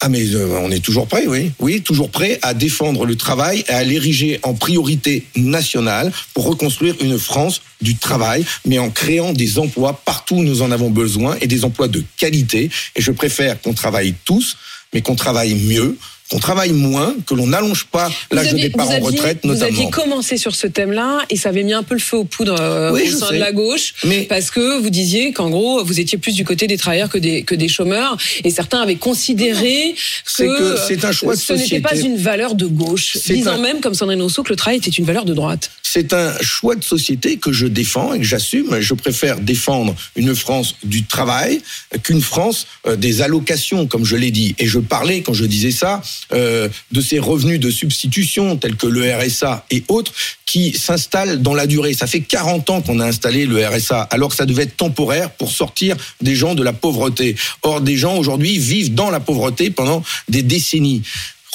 Ah 0.02 0.10
mais 0.10 0.36
euh, 0.36 0.60
on 0.62 0.72
est 0.72 0.84
toujours 0.84 1.08
prêt, 1.08 1.26
oui, 1.26 1.52
oui, 1.60 1.82
toujours 1.82 2.10
prêt 2.10 2.38
à 2.42 2.54
défendre 2.54 3.06
le 3.06 3.16
travail 3.16 3.64
et 3.70 3.72
à 3.72 3.84
l'ériger 3.86 4.42
en 4.44 4.54
priorité 4.54 5.24
nationale 5.38 6.12
pour 6.34 6.46
reconstruire 6.46 6.96
une 7.00 7.18
France 7.18 7.62
du 7.82 7.96
travail, 7.96 8.46
mais 8.66 8.78
en 8.78 8.90
créant 8.90 9.32
des 9.32 9.58
emplois 9.58 10.02
partout 10.04 10.36
où 10.36 10.44
nous 10.44 10.62
en 10.62 10.72
avons 10.72 10.90
besoin 10.90 11.38
et 11.40 11.48
des 11.48 11.64
emplois 11.64 11.88
de 11.88 12.04
qualité. 12.18 12.70
Et 12.98 13.02
je 13.02 13.12
préfère 13.12 13.62
qu'on 13.62 13.74
travaille 13.74 14.14
tous, 14.26 14.58
mais 14.96 15.02
qu'on 15.02 15.16
travaille 15.16 15.54
mieux, 15.56 15.98
qu'on 16.32 16.40
travaille 16.40 16.72
moins, 16.72 17.14
que 17.28 17.36
l'on 17.36 17.48
n'allonge 17.48 17.86
pas 17.86 18.10
l'âge 18.32 18.52
de 18.52 18.58
départ 18.58 18.90
en 18.90 19.00
retraite, 19.00 19.44
notamment. 19.44 19.70
Vous 19.70 19.78
aviez 19.78 19.92
commencé 19.92 20.38
sur 20.38 20.56
ce 20.56 20.66
thème-là 20.66 21.20
et 21.30 21.36
ça 21.36 21.50
avait 21.50 21.64
mis 21.64 21.74
un 21.74 21.84
peu 21.84 21.94
le 21.94 22.00
feu 22.00 22.18
aux 22.18 22.24
poudres 22.24 22.60
euh, 22.60 22.92
au 22.92 22.98
sein 22.98 23.32
de 23.32 23.38
la 23.38 23.52
gauche, 23.52 23.94
mais... 24.06 24.24
parce 24.24 24.50
que 24.50 24.80
vous 24.80 24.90
disiez 24.90 25.34
qu'en 25.34 25.50
gros, 25.50 25.84
vous 25.84 26.00
étiez 26.00 26.18
plus 26.18 26.34
du 26.34 26.44
côté 26.44 26.66
des 26.66 26.78
travailleurs 26.78 27.10
que 27.10 27.20
des, 27.20 27.44
que 27.44 27.54
des 27.54 27.68
chômeurs, 27.68 28.18
et 28.44 28.50
certains 28.50 28.82
avaient 28.82 28.96
considéré 28.96 29.94
que, 30.38 30.78
c'est 30.88 31.06
un 31.06 31.12
choix 31.12 31.36
de 31.36 31.40
ce 31.40 31.54
n'était 31.54 31.82
pas 31.82 31.96
une 31.96 32.18
valeur 32.18 32.56
de 32.56 32.66
gauche, 32.66 33.18
disant 33.18 33.60
même, 33.60 33.82
comme 33.82 33.94
Sandrine 33.94 34.22
Rousseau, 34.22 34.42
que 34.42 34.50
le 34.50 34.56
travail 34.56 34.78
était 34.78 34.90
une 34.90 35.06
valeur 35.06 35.26
de 35.26 35.34
droite. 35.34 35.72
C'est 35.84 36.12
un 36.14 36.34
choix 36.42 36.76
de 36.76 36.84
société 36.84 37.38
que 37.38 37.54
je 37.54 37.68
défends 37.68 38.14
et 38.14 38.20
que 38.20 38.26
j'assume. 38.26 38.82
Je 38.82 38.94
préfère 38.94 39.40
défendre 39.40 39.96
une 40.18 40.36
France 40.36 40.76
du 40.84 41.06
travail 41.06 41.62
qu'une 42.04 42.22
France 42.22 42.68
euh, 42.86 42.98
des 42.98 43.22
allocations, 43.22 43.88
comme 43.88 44.04
je 44.04 44.18
l'ai 44.18 44.32
dit. 44.32 44.56
Et 44.60 44.66
je 44.66 44.80
parlais, 44.86 45.22
quand 45.22 45.34
je 45.34 45.46
disais 45.46 45.72
ça, 45.72 46.02
euh, 46.34 46.70
de 46.92 47.02
ces 47.02 47.20
revenus 47.20 47.60
de 47.60 47.70
substitution 47.70 48.58
tels 48.58 48.76
que 48.76 48.88
le 48.88 49.14
RSA 49.14 49.66
et 49.72 49.84
autres 49.88 50.14
qui 50.46 50.74
s'installent 50.74 51.42
dans 51.42 51.54
la 51.54 51.68
durée. 51.68 51.94
Ça 51.94 52.08
fait 52.08 52.22
40 52.22 52.70
ans 52.70 52.82
qu'on 52.82 53.00
a 53.00 53.06
installé 53.06 53.46
le 53.46 53.66
RSA, 53.66 54.02
alors 54.04 54.30
que 54.30 54.36
ça 54.36 54.46
devait 54.46 54.64
être 54.64 54.78
temporaire 54.78 55.32
pour 55.32 55.52
sortir 55.52 55.98
des 56.22 56.36
gens 56.36 56.56
de 56.56 56.64
la 56.64 56.74
pauvreté. 56.74 57.36
Or, 57.62 57.82
des 57.82 57.98
gens 57.98 58.18
aujourd'hui 58.18 58.58
vivent 58.58 58.94
dans 58.94 59.10
la 59.10 59.20
pauvreté 59.20 59.70
pendant 59.70 60.04
des 60.30 60.44
décennies. 60.44 61.02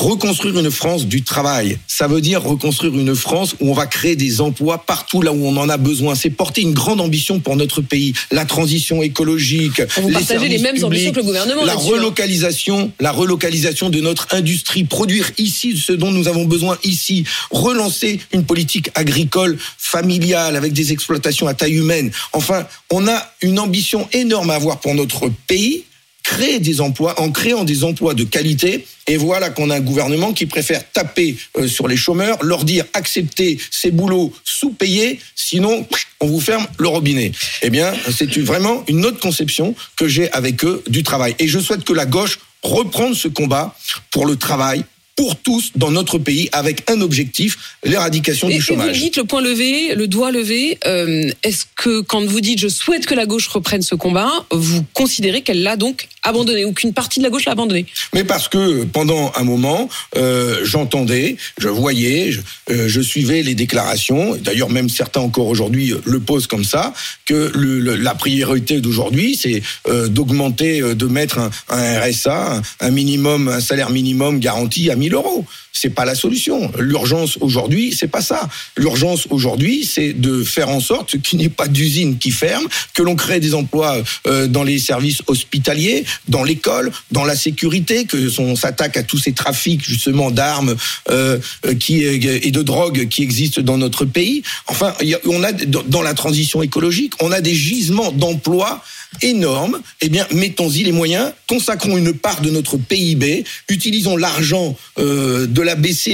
Reconstruire 0.00 0.58
une 0.58 0.70
France 0.70 1.04
du 1.04 1.20
travail, 1.20 1.76
ça 1.86 2.08
veut 2.08 2.22
dire 2.22 2.42
reconstruire 2.42 2.98
une 2.98 3.14
France 3.14 3.54
où 3.60 3.70
on 3.70 3.74
va 3.74 3.84
créer 3.84 4.16
des 4.16 4.40
emplois 4.40 4.78
partout 4.78 5.20
là 5.20 5.30
où 5.30 5.46
on 5.46 5.54
en 5.58 5.68
a 5.68 5.76
besoin. 5.76 6.14
C'est 6.14 6.30
porter 6.30 6.62
une 6.62 6.72
grande 6.72 7.02
ambition 7.02 7.38
pour 7.38 7.54
notre 7.54 7.82
pays, 7.82 8.14
la 8.30 8.46
transition 8.46 9.02
écologique, 9.02 9.82
vous 10.00 10.08
les 10.08 10.14
partagez 10.14 10.48
les 10.48 10.56
mêmes 10.56 10.82
ambitions 10.82 11.12
que 11.12 11.18
le 11.18 11.24
gouvernement. 11.24 11.66
La 11.66 11.74
hein. 11.74 11.76
relocalisation, 11.76 12.90
la 12.98 13.12
relocalisation 13.12 13.90
de 13.90 14.00
notre 14.00 14.34
industrie, 14.34 14.84
produire 14.84 15.32
ici 15.36 15.76
ce 15.76 15.92
dont 15.92 16.10
nous 16.10 16.28
avons 16.28 16.46
besoin 16.46 16.78
ici, 16.82 17.24
relancer 17.50 18.20
une 18.32 18.44
politique 18.44 18.90
agricole 18.94 19.58
familiale 19.76 20.56
avec 20.56 20.72
des 20.72 20.92
exploitations 20.92 21.46
à 21.46 21.52
taille 21.52 21.76
humaine. 21.76 22.10
Enfin, 22.32 22.66
on 22.90 23.06
a 23.06 23.30
une 23.42 23.58
ambition 23.58 24.08
énorme 24.14 24.48
à 24.48 24.54
avoir 24.54 24.80
pour 24.80 24.94
notre 24.94 25.30
pays 25.46 25.84
créer 26.30 26.60
des 26.60 26.80
emplois, 26.80 27.20
en 27.20 27.32
créant 27.32 27.64
des 27.64 27.82
emplois 27.82 28.14
de 28.14 28.22
qualité. 28.22 28.86
Et 29.08 29.16
voilà 29.16 29.50
qu'on 29.50 29.68
a 29.68 29.76
un 29.76 29.80
gouvernement 29.80 30.32
qui 30.32 30.46
préfère 30.46 30.88
taper 30.92 31.36
euh, 31.58 31.66
sur 31.66 31.88
les 31.88 31.96
chômeurs, 31.96 32.38
leur 32.44 32.64
dire 32.64 32.84
acceptez 32.92 33.58
ces 33.72 33.90
boulots 33.90 34.32
sous-payés, 34.44 35.18
sinon 35.34 35.84
on 36.20 36.26
vous 36.28 36.40
ferme 36.40 36.68
le 36.78 36.86
robinet. 36.86 37.32
Eh 37.62 37.70
bien, 37.70 37.92
c'est 38.16 38.38
vraiment 38.38 38.84
une 38.86 39.04
autre 39.06 39.18
conception 39.18 39.74
que 39.96 40.06
j'ai 40.06 40.30
avec 40.30 40.64
eux 40.64 40.84
du 40.86 41.02
travail. 41.02 41.34
Et 41.40 41.48
je 41.48 41.58
souhaite 41.58 41.82
que 41.82 41.92
la 41.92 42.06
gauche 42.06 42.38
reprenne 42.62 43.14
ce 43.14 43.26
combat 43.26 43.74
pour 44.12 44.24
le 44.24 44.36
travail, 44.36 44.84
pour 45.20 45.36
tous 45.36 45.72
dans 45.76 45.90
notre 45.90 46.16
pays 46.16 46.48
avec 46.52 46.90
un 46.90 47.02
objectif, 47.02 47.76
l'éradication 47.84 48.48
du 48.48 48.58
chômage. 48.58 48.96
Vous 48.96 49.02
dites 49.02 49.18
le 49.18 49.24
point 49.24 49.42
levé, 49.42 49.94
le 49.94 50.06
doigt 50.06 50.30
levé. 50.30 50.78
Euh, 50.86 51.30
est-ce 51.42 51.66
que 51.76 52.00
quand 52.00 52.24
vous 52.24 52.40
dites 52.40 52.58
je 52.58 52.68
souhaite 52.68 53.04
que 53.04 53.14
la 53.14 53.26
gauche 53.26 53.46
reprenne 53.48 53.82
ce 53.82 53.94
combat, 53.94 54.30
vous 54.50 54.82
considérez 54.94 55.42
qu'elle 55.42 55.62
l'a 55.62 55.76
donc 55.76 56.08
abandonné 56.22 56.64
ou 56.64 56.72
qu'une 56.72 56.94
partie 56.94 57.20
de 57.20 57.24
la 57.24 57.30
gauche 57.30 57.44
l'a 57.44 57.52
abandonné? 57.52 57.84
Mais 58.14 58.24
parce 58.24 58.48
que 58.48 58.84
pendant 58.84 59.30
un 59.36 59.44
moment, 59.44 59.90
euh, 60.16 60.60
j'entendais, 60.62 61.36
je 61.58 61.68
voyais, 61.68 62.32
je, 62.32 62.40
euh, 62.70 62.88
je, 62.88 63.02
suivais 63.02 63.42
les 63.42 63.54
déclarations. 63.54 64.36
D'ailleurs, 64.36 64.70
même 64.70 64.88
certains 64.88 65.20
encore 65.20 65.48
aujourd'hui 65.48 65.92
le 66.02 66.20
posent 66.20 66.46
comme 66.46 66.64
ça 66.64 66.94
que 67.26 67.52
le, 67.54 67.94
la 67.94 68.14
priorité 68.14 68.80
d'aujourd'hui, 68.80 69.38
c'est 69.38 69.62
d'augmenter, 70.08 70.80
de 70.80 71.06
mettre 71.06 71.38
un, 71.38 71.50
un 71.68 72.00
RSA, 72.00 72.62
un 72.80 72.90
minimum, 72.90 73.48
un 73.48 73.60
salaire 73.60 73.90
minimum 73.90 74.40
garanti 74.40 74.90
à 74.90 74.96
1000 74.96 75.09
000 75.10 75.22
euros. 75.22 75.44
C'est 75.72 75.90
pas 75.90 76.04
la 76.04 76.14
solution. 76.14 76.70
L'urgence 76.78 77.38
aujourd'hui, 77.40 77.94
c'est 77.96 78.08
pas 78.08 78.22
ça. 78.22 78.48
L'urgence 78.76 79.26
aujourd'hui, 79.30 79.84
c'est 79.84 80.12
de 80.12 80.42
faire 80.44 80.68
en 80.68 80.80
sorte 80.80 81.20
qu'il 81.20 81.38
n'y 81.38 81.44
ait 81.44 81.48
pas 81.48 81.68
d'usine 81.68 82.18
qui 82.18 82.30
ferme, 82.30 82.66
que 82.94 83.02
l'on 83.02 83.16
crée 83.16 83.40
des 83.40 83.54
emplois 83.54 83.96
euh, 84.26 84.46
dans 84.46 84.62
les 84.62 84.78
services 84.78 85.22
hospitaliers, 85.26 86.04
dans 86.28 86.44
l'école, 86.44 86.92
dans 87.10 87.24
la 87.24 87.36
sécurité, 87.36 88.04
que 88.04 88.30
on 88.40 88.56
s'attaque 88.56 88.96
à 88.96 89.02
tous 89.02 89.18
ces 89.18 89.32
trafics 89.32 89.84
justement 89.84 90.30
d'armes 90.30 90.76
euh, 91.10 91.38
qui 91.78 92.02
et 92.04 92.50
de 92.50 92.62
drogue 92.62 93.08
qui 93.08 93.22
existent 93.22 93.60
dans 93.62 93.78
notre 93.78 94.04
pays. 94.04 94.42
Enfin, 94.66 94.94
on 95.26 95.42
a 95.42 95.52
dans 95.52 96.02
la 96.02 96.14
transition 96.14 96.62
écologique, 96.62 97.14
on 97.20 97.32
a 97.32 97.40
des 97.40 97.54
gisements 97.54 98.12
d'emplois 98.12 98.82
énormes. 99.22 99.80
Eh 100.00 100.08
bien, 100.08 100.26
mettons-y 100.32 100.82
les 100.84 100.92
moyens, 100.92 101.32
consacrons 101.48 101.96
une 101.96 102.12
part 102.12 102.40
de 102.40 102.50
notre 102.50 102.76
PIB, 102.76 103.44
utilisons 103.68 104.16
l'argent 104.16 104.76
euh, 104.98 105.46
de 105.46 105.62
la 105.62 105.74
BCE 105.74 106.08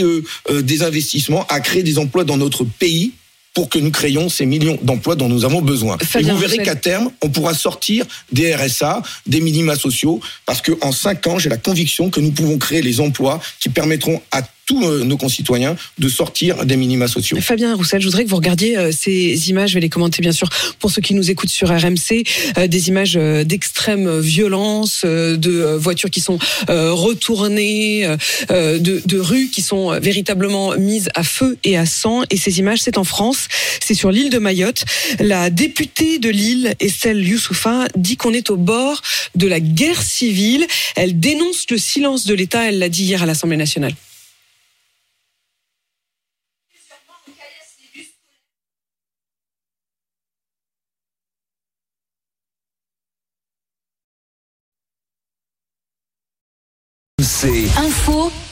euh, 0.51 0.63
des 0.63 0.83
investissements 0.83 1.47
à 1.49 1.61
créer 1.61 1.83
des 1.83 1.99
emplois 1.99 2.25
dans 2.25 2.37
notre 2.37 2.65
pays 2.65 3.13
pour 3.57 3.71
que 3.71 3.79
nous 3.79 3.91
créions 3.91 4.29
ces 4.29 4.45
millions 4.45 4.79
d'emplois 4.83 5.17
dont 5.17 5.31
nous 5.31 5.47
avons 5.47 5.63
besoin. 5.63 5.97
et 6.19 6.23
vous 6.23 6.37
verrez 6.37 6.59
qu'à 6.59 6.75
terme, 6.75 7.11
on 7.23 7.31
pourra 7.31 7.55
sortir 7.55 8.05
des 8.31 8.55
RSA, 8.55 9.03
des 9.27 9.41
minima 9.41 9.77
sociaux, 9.77 10.21
parce 10.45 10.61
qu'en 10.61 10.93
cinq 10.93 11.27
ans, 11.27 11.39
j'ai 11.39 11.49
la 11.49 11.57
conviction 11.57 12.11
que 12.11 12.21
nous 12.21 12.33
pouvons 12.33 12.59
créer 12.59 12.83
les 12.83 13.01
emplois 13.01 13.41
qui 13.59 13.71
permettront 13.71 14.21
à 14.31 14.43
tous 14.67 14.85
euh, 14.85 15.05
nos 15.05 15.17
concitoyens 15.17 15.77
de 15.99 16.09
sortir 16.09 16.67
des 16.67 16.77
minima 16.77 17.09
sociaux. 17.09 17.39
Fabien 17.41 17.75
Roussel, 17.75 18.01
je 18.01 18.07
voudrais 18.07 18.25
que 18.25 18.29
vous 18.29 18.37
regardiez 18.37 18.77
euh, 18.77 18.91
ces 18.93 19.49
images, 19.49 19.71
je 19.71 19.75
vais 19.75 19.81
les 19.81 19.89
commenter 19.89 20.21
bien 20.21 20.33
sûr 20.33 20.49
pour 20.81 20.91
ceux 20.91 21.01
qui 21.01 21.15
nous 21.15 21.31
écoutent 21.31 21.51
sur 21.51 21.69
RMC, 21.69 22.25
euh, 22.59 22.67
des 22.67 22.89
images 22.89 23.15
d'extrême 23.15 24.19
violence, 24.19 25.05
de 25.05 25.77
voitures 25.77 26.11
qui 26.11 26.21
sont 26.21 26.39
retournées, 26.69 28.17
de, 28.51 29.03
de 29.05 29.19
rues 29.19 29.49
qui 29.49 29.63
sont 29.63 29.99
véritablement 30.01 30.77
mises 30.77 31.09
à 31.15 31.23
feu 31.23 31.57
et 31.63 31.77
à 31.77 31.87
sang. 31.87 32.23
Et 32.31 32.37
ces 32.37 32.59
images, 32.59 32.81
c'est 32.81 32.99
en 32.99 33.05
France, 33.05 33.47
c'est 33.81 33.95
sur 33.95 34.11
l'île 34.11 34.31
de 34.31 34.39
Mayotte. 34.39 34.85
La 35.21 35.51
députée 35.51 36.19
de 36.19 36.29
l'île, 36.29 36.75
Estelle 36.81 37.27
Youssoufa, 37.27 37.87
dit 37.97 38.17
qu'on 38.17 38.33
est 38.33 38.51
au 38.51 38.57
bord 38.57 39.01
de 39.37 39.47
la 39.47 39.61
guerre 39.61 40.03
civile. 40.03 40.67
Elle 40.97 41.21
dénonce 41.21 41.67
le 41.71 41.79
silence 41.79 42.27
de 42.27 42.35
l'État, 42.35 42.69
elle 42.69 42.79
l'a 42.79 42.89
dit 42.89 43.05
hier 43.05 43.23
à 43.23 43.27
l'Assemblée 43.27 43.57
nationale. 43.57 43.95
C'est 57.39 57.66
Info. 57.77 58.46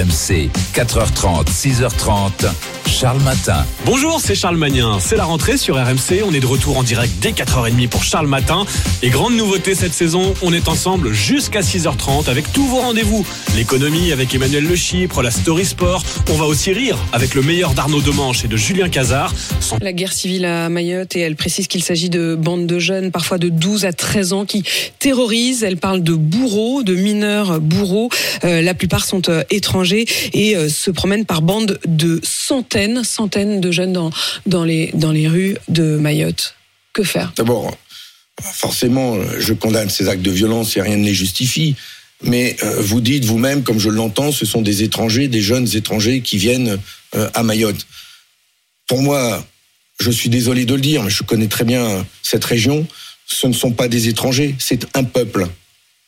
RMC, 0.00 0.48
4h30, 0.72 1.46
6h30. 1.48 2.48
Charles 2.86 3.20
Matin. 3.22 3.64
Bonjour, 3.84 4.20
c'est 4.20 4.34
Charles 4.34 4.56
Magnin. 4.56 4.98
C'est 5.00 5.16
la 5.16 5.24
rentrée 5.24 5.56
sur 5.56 5.76
RMC. 5.76 6.22
On 6.24 6.34
est 6.34 6.40
de 6.40 6.46
retour 6.46 6.76
en 6.76 6.82
direct 6.82 7.14
dès 7.20 7.30
4h30 7.30 7.88
pour 7.88 8.02
Charles 8.02 8.26
Matin. 8.26 8.64
Et 9.02 9.10
grande 9.10 9.34
nouveauté 9.34 9.74
cette 9.74 9.94
saison, 9.94 10.34
on 10.42 10.52
est 10.52 10.68
ensemble 10.68 11.12
jusqu'à 11.12 11.60
6h30 11.60 12.28
avec 12.28 12.52
tous 12.52 12.66
vos 12.66 12.78
rendez-vous. 12.78 13.24
L'économie 13.54 14.12
avec 14.12 14.34
Emmanuel 14.34 14.64
Le 14.64 14.74
Chypre, 14.74 15.22
la 15.22 15.30
Story 15.30 15.64
Sport. 15.64 16.02
On 16.30 16.34
va 16.34 16.44
aussi 16.46 16.72
rire 16.72 16.98
avec 17.12 17.34
le 17.34 17.42
meilleur 17.42 17.74
d'Arnaud 17.74 18.00
Demanche 18.00 18.44
et 18.44 18.48
de 18.48 18.56
Julien 18.56 18.88
Cazard. 18.88 19.32
La 19.80 19.92
guerre 19.92 20.12
civile 20.12 20.44
à 20.44 20.68
Mayotte 20.68 21.14
et 21.16 21.20
elle 21.20 21.36
précise 21.36 21.68
qu'il 21.68 21.82
s'agit 21.82 22.10
de 22.10 22.34
bandes 22.34 22.66
de 22.66 22.78
jeunes, 22.78 23.10
parfois 23.12 23.38
de 23.38 23.48
12 23.48 23.84
à 23.84 23.92
13 23.92 24.32
ans, 24.32 24.44
qui 24.44 24.64
terrorisent. 24.98 25.62
Elle 25.62 25.76
parle 25.78 26.02
de 26.02 26.14
bourreaux, 26.14 26.82
de 26.82 26.94
mineurs 26.94 27.60
bourreaux. 27.60 28.10
Euh, 28.44 28.60
la 28.62 28.74
plupart 28.74 29.04
sont 29.04 29.28
euh, 29.28 29.42
étrangers 29.50 29.89
et 29.92 30.56
euh, 30.56 30.68
se 30.68 30.90
promènent 30.90 31.26
par 31.26 31.42
bandes 31.42 31.78
de 31.86 32.20
centaines 32.22 33.04
centaines, 33.04 33.60
de 33.60 33.70
jeunes 33.70 33.92
dans, 33.92 34.10
dans, 34.46 34.64
les, 34.64 34.90
dans 34.94 35.12
les 35.12 35.28
rues 35.28 35.56
de 35.68 35.96
Mayotte. 35.96 36.54
Que 36.92 37.04
faire? 37.04 37.32
D'abord, 37.36 37.76
forcément, 38.40 39.16
je 39.38 39.52
condamne 39.52 39.88
ces 39.90 40.08
actes 40.08 40.22
de 40.22 40.30
violence 40.30 40.76
et 40.76 40.82
rien 40.82 40.96
ne 40.96 41.04
les 41.04 41.14
justifie. 41.14 41.76
Mais 42.22 42.56
euh, 42.62 42.80
vous 42.80 43.00
dites 43.00 43.24
vous-même, 43.24 43.62
comme 43.62 43.78
je 43.78 43.88
l'entends, 43.88 44.32
ce 44.32 44.44
sont 44.44 44.62
des 44.62 44.82
étrangers, 44.82 45.28
des 45.28 45.40
jeunes 45.40 45.68
étrangers 45.74 46.20
qui 46.20 46.36
viennent 46.36 46.78
euh, 47.14 47.30
à 47.34 47.42
Mayotte. 47.42 47.86
Pour 48.86 49.02
moi, 49.02 49.46
je 50.00 50.10
suis 50.10 50.28
désolé 50.28 50.64
de 50.64 50.74
le 50.74 50.80
dire, 50.80 51.02
mais 51.02 51.10
je 51.10 51.22
connais 51.22 51.46
très 51.46 51.64
bien 51.64 52.06
cette 52.22 52.44
région. 52.44 52.86
Ce 53.26 53.46
ne 53.46 53.52
sont 53.52 53.70
pas 53.70 53.88
des 53.88 54.08
étrangers, 54.08 54.54
c'est 54.58 54.86
un 54.96 55.04
peuple. 55.04 55.46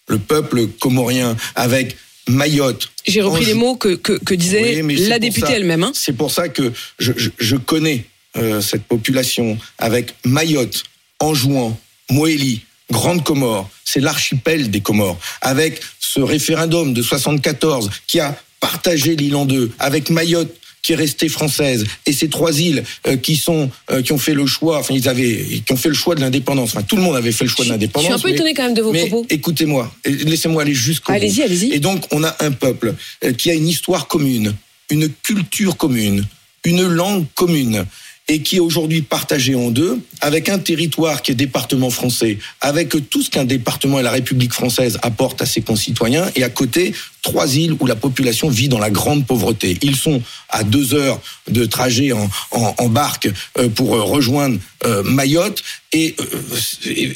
Le 0.09 0.19
peuple 0.19 0.67
comorien, 0.67 1.37
avec 1.55 1.97
Mayotte. 2.29 2.89
J'ai 3.07 3.23
repris 3.23 3.45
les 3.45 3.55
mots 3.55 3.77
que, 3.77 3.95
que, 3.95 4.35
disait 4.35 4.83
la 5.09 5.19
députée 5.19 5.53
elle-même. 5.53 5.83
Hein. 5.83 5.93
C'est 5.95 6.13
pour 6.13 6.31
ça 6.31 6.49
que 6.49 6.73
je, 6.99 7.13
je, 7.39 7.57
connais 7.57 8.05
euh, 8.37 8.61
cette 8.61 8.85
population 8.85 9.59
avec 9.79 10.15
Mayotte, 10.25 10.85
Anjouan, 11.21 11.79
Moélie, 12.11 12.63
Grande 12.91 13.25
Comore. 13.25 13.69
C'est 13.85 14.01
l'archipel 14.01 14.71
des 14.71 14.81
Comores. 14.81 15.19
Avec 15.41 15.81
ce 15.99 16.21
référendum 16.21 16.95
de 16.95 17.03
74 17.03 17.91
qui 18.07 18.21
a 18.21 18.37
partagé 18.61 19.17
l'île 19.17 19.35
en 19.35 19.45
deux, 19.45 19.73
avec 19.79 20.09
Mayotte 20.09 20.55
qui 20.83 20.93
est 20.93 20.97
restée 20.97 21.29
française 21.29 21.87
et 22.07 22.13
ces 22.13 22.29
trois 22.29 22.59
îles 22.61 22.83
euh, 23.07 23.17
qui 23.17 23.37
sont 23.37 23.71
euh, 23.91 24.03
qui 24.03 24.13
ont 24.13 24.19
fait 24.19 24.35
le 24.35 24.47
choix, 24.47 24.79
enfin 24.79 24.95
ils 24.95 25.09
avaient 25.09 25.63
qui 25.65 25.73
ont 25.73 25.77
fait 25.77 25.89
le 25.89 25.95
choix 25.95 26.15
de 26.17 26.21
l'indépendance. 26.21 26.71
Enfin 26.71 26.83
tout 26.83 26.97
le 26.97 27.03
monde 27.03 27.17
avait 27.17 27.33
fait 27.33 27.45
le 27.45 27.51
choix 27.51 27.65
de 27.65 27.71
l'indépendance. 27.71 28.11
Je 28.11 28.19
suis 28.19 28.27
un 28.27 28.29
peu 28.31 28.35
étonné 28.35 28.53
quand 28.53 28.65
même 28.65 28.75
de 28.75 28.83
vos 28.83 28.93
propos. 28.93 29.25
Écoutez-moi, 29.31 29.93
laissez-moi 30.05 30.63
aller 30.63 30.75
jusqu'au 30.75 31.13
Allez-y, 31.13 31.43
allez-y. 31.43 31.73
Et 31.73 31.79
donc 31.79 32.07
on 32.11 32.25
a 32.25 32.37
un 32.41 32.51
peuple 32.51 32.95
euh, 33.25 33.33
qui 33.33 33.51
a 33.51 33.55
une 33.55 33.69
histoire 33.69 34.09
commune, 34.09 34.55
une 34.91 35.09
culture 35.09 35.77
commune, 35.77 36.27
une 36.65 36.87
langue 36.87 37.27
commune 37.35 37.85
et 38.29 38.41
qui 38.41 38.57
est 38.57 38.61
aujourd'hui 38.61 39.03
partagé 39.03 39.55
en 39.55 39.71
deux, 39.71 39.99
avec 40.21 40.49
un 40.49 40.59
territoire 40.59 41.23
qui 41.23 41.33
est 41.33 41.35
département 41.35 41.91
français, 41.91 42.39
avec 42.61 42.95
tout 43.11 43.23
ce 43.23 43.31
qu'un 43.31 43.45
département 43.45 43.99
et 43.99 44.03
la 44.03 44.11
République 44.11 44.53
française 44.53 44.99
apportent 45.03 45.43
à 45.43 45.47
ses 45.47 45.63
concitoyens, 45.63 46.31
et 46.37 46.45
à 46.45 46.49
côté, 46.49 46.95
trois 47.23 47.57
îles 47.57 47.75
où 47.81 47.87
la 47.87 47.97
population 47.97 48.49
vit 48.49 48.69
dans 48.69 48.79
la 48.79 48.91
grande 48.91 49.27
pauvreté. 49.27 49.79
Ils 49.83 49.97
sont 49.97 50.23
à 50.49 50.63
deux 50.63 50.95
heures 50.95 51.21
de 51.51 51.65
trajet 51.65 52.13
en, 52.13 52.29
en, 52.51 52.89
barque 52.89 53.29
euh, 53.59 53.69
pour 53.69 53.95
euh, 53.97 54.03
rejoindre 54.03 54.59
euh, 54.85 55.03
Mayotte, 55.03 55.63
et 55.93 56.17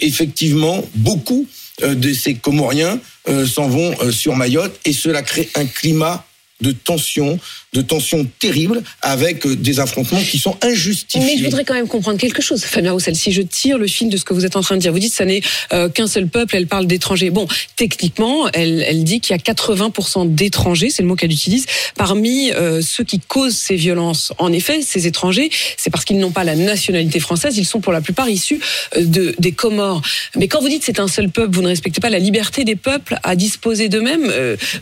effectivement, 0.00 0.84
beaucoup 0.94 1.46
de 1.82 2.12
ces 2.12 2.34
Comoriens 2.34 3.00
s'en 3.46 3.68
vont 3.68 3.94
sur 4.10 4.36
Mayotte, 4.36 4.78
et 4.84 4.92
cela 4.92 5.22
crée 5.22 5.48
un 5.54 5.64
climat 5.64 6.26
de 6.60 6.72
tension, 6.72 7.38
de 7.76 7.82
tensions 7.82 8.26
terribles 8.38 8.82
avec 9.02 9.46
euh, 9.46 9.54
des 9.54 9.80
affrontements 9.80 10.22
qui 10.22 10.38
sont 10.38 10.56
injustifiés. 10.62 11.26
Mais 11.26 11.38
je 11.38 11.44
voudrais 11.44 11.64
quand 11.64 11.74
même 11.74 11.88
comprendre 11.88 12.18
quelque 12.18 12.40
chose, 12.40 12.64
Fabien 12.64 12.92
Roussel. 12.92 13.14
Si 13.14 13.32
je 13.32 13.42
tire 13.42 13.76
le 13.76 13.86
fil 13.86 14.08
de 14.08 14.16
ce 14.16 14.24
que 14.24 14.32
vous 14.32 14.46
êtes 14.46 14.56
en 14.56 14.62
train 14.62 14.76
de 14.76 14.80
dire, 14.80 14.92
vous 14.92 14.98
dites 14.98 15.10
que 15.10 15.16
ça 15.16 15.26
n'est 15.26 15.42
euh, 15.72 15.88
qu'un 15.90 16.06
seul 16.06 16.26
peuple, 16.26 16.56
elle 16.56 16.66
parle 16.66 16.86
d'étrangers. 16.86 17.30
Bon, 17.30 17.46
techniquement, 17.76 18.48
elle, 18.54 18.82
elle 18.82 19.04
dit 19.04 19.20
qu'il 19.20 19.36
y 19.36 19.38
a 19.38 19.42
80% 19.42 20.34
d'étrangers, 20.34 20.88
c'est 20.88 21.02
le 21.02 21.08
mot 21.08 21.16
qu'elle 21.16 21.32
utilise, 21.32 21.66
parmi 21.96 22.50
euh, 22.52 22.80
ceux 22.80 23.04
qui 23.04 23.20
causent 23.20 23.56
ces 23.56 23.76
violences. 23.76 24.32
En 24.38 24.52
effet, 24.52 24.80
ces 24.80 25.06
étrangers, 25.06 25.50
c'est 25.76 25.90
parce 25.90 26.04
qu'ils 26.04 26.18
n'ont 26.18 26.30
pas 26.30 26.44
la 26.44 26.56
nationalité 26.56 27.20
française, 27.20 27.58
ils 27.58 27.66
sont 27.66 27.80
pour 27.80 27.92
la 27.92 28.00
plupart 28.00 28.30
issus 28.30 28.60
de, 28.98 29.34
des 29.38 29.52
Comores. 29.52 30.00
Mais 30.36 30.48
quand 30.48 30.60
vous 30.60 30.68
dites 30.68 30.82
c'est 30.84 31.00
un 31.00 31.08
seul 31.08 31.28
peuple, 31.28 31.54
vous 31.54 31.62
ne 31.62 31.68
respectez 31.68 32.00
pas 32.00 32.10
la 32.10 32.18
liberté 32.18 32.64
des 32.64 32.76
peuples 32.76 33.18
à 33.22 33.36
disposer 33.36 33.88
d'eux-mêmes. 33.88 34.32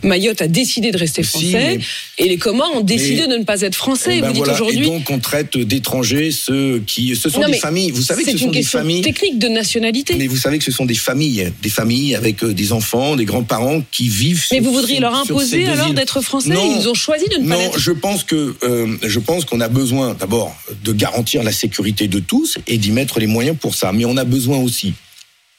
Mayotte 0.03 0.41
a 0.41 0.47
décidé 0.47 0.91
de 0.91 0.97
rester 0.97 1.23
français 1.23 1.79
et 2.17 2.27
les 2.29 2.37
Comores 2.37 2.71
ont 2.75 2.84
décidé 2.85 3.27
de 3.27 3.37
ne 3.37 3.43
pas 3.43 3.61
être 3.61 3.75
français. 3.75 4.17
Eh 4.17 4.21
ben 4.21 4.27
vous 4.27 4.33
dites 4.33 4.47
aujourd'hui. 4.47 4.85
Et 4.85 4.85
donc 4.85 5.09
on 5.09 5.19
traite 5.19 5.57
d'étrangers 5.57 6.31
ceux 6.31 6.79
qui, 6.85 7.15
ce 7.15 7.29
sont 7.29 7.45
des 7.45 7.57
familles. 7.57 7.91
Vous 7.91 8.01
savez 8.01 8.23
que 8.23 8.31
ce 8.31 8.37
sont 8.37 8.51
des 8.51 8.63
familles. 8.63 9.01
technique 9.01 9.39
de 9.39 9.47
nationalité. 9.47 10.15
Mais 10.15 10.27
vous 10.27 10.37
savez 10.37 10.57
que 10.57 10.63
ce 10.63 10.71
sont 10.71 10.85
des 10.85 10.95
familles, 10.95 11.51
des 11.61 11.69
familles 11.69 12.15
avec 12.15 12.43
euh, 12.43 12.53
des 12.53 12.71
enfants, 12.71 13.15
des 13.15 13.25
grands-parents 13.25 13.81
qui 13.91 14.09
vivent. 14.09 14.45
Mais 14.51 14.59
vous 14.59 14.73
voudriez 14.73 14.99
leur 14.99 15.15
imposer 15.15 15.67
alors 15.67 15.93
d'être 15.93 16.21
français 16.21 16.49
non, 16.49 16.77
Ils 16.79 16.87
ont 16.87 16.93
choisi 16.93 17.25
de 17.29 17.37
ne 17.37 17.49
pas 17.49 17.57
l'être. 17.57 17.73
Non, 17.73 17.79
je 17.79 17.91
pense 17.91 18.23
que 18.23 18.55
euh, 18.63 18.97
je 19.03 19.19
pense 19.19 19.45
qu'on 19.45 19.61
a 19.61 19.67
besoin 19.67 20.13
d'abord 20.13 20.55
de 20.83 20.93
garantir 20.93 21.43
la 21.43 21.51
sécurité 21.51 22.07
de 22.07 22.19
tous 22.19 22.57
et 22.67 22.77
d'y 22.77 22.91
mettre 22.91 23.19
les 23.19 23.27
moyens 23.27 23.57
pour 23.59 23.75
ça. 23.75 23.91
Mais 23.91 24.05
on 24.05 24.17
a 24.17 24.23
besoin 24.23 24.57
aussi 24.59 24.93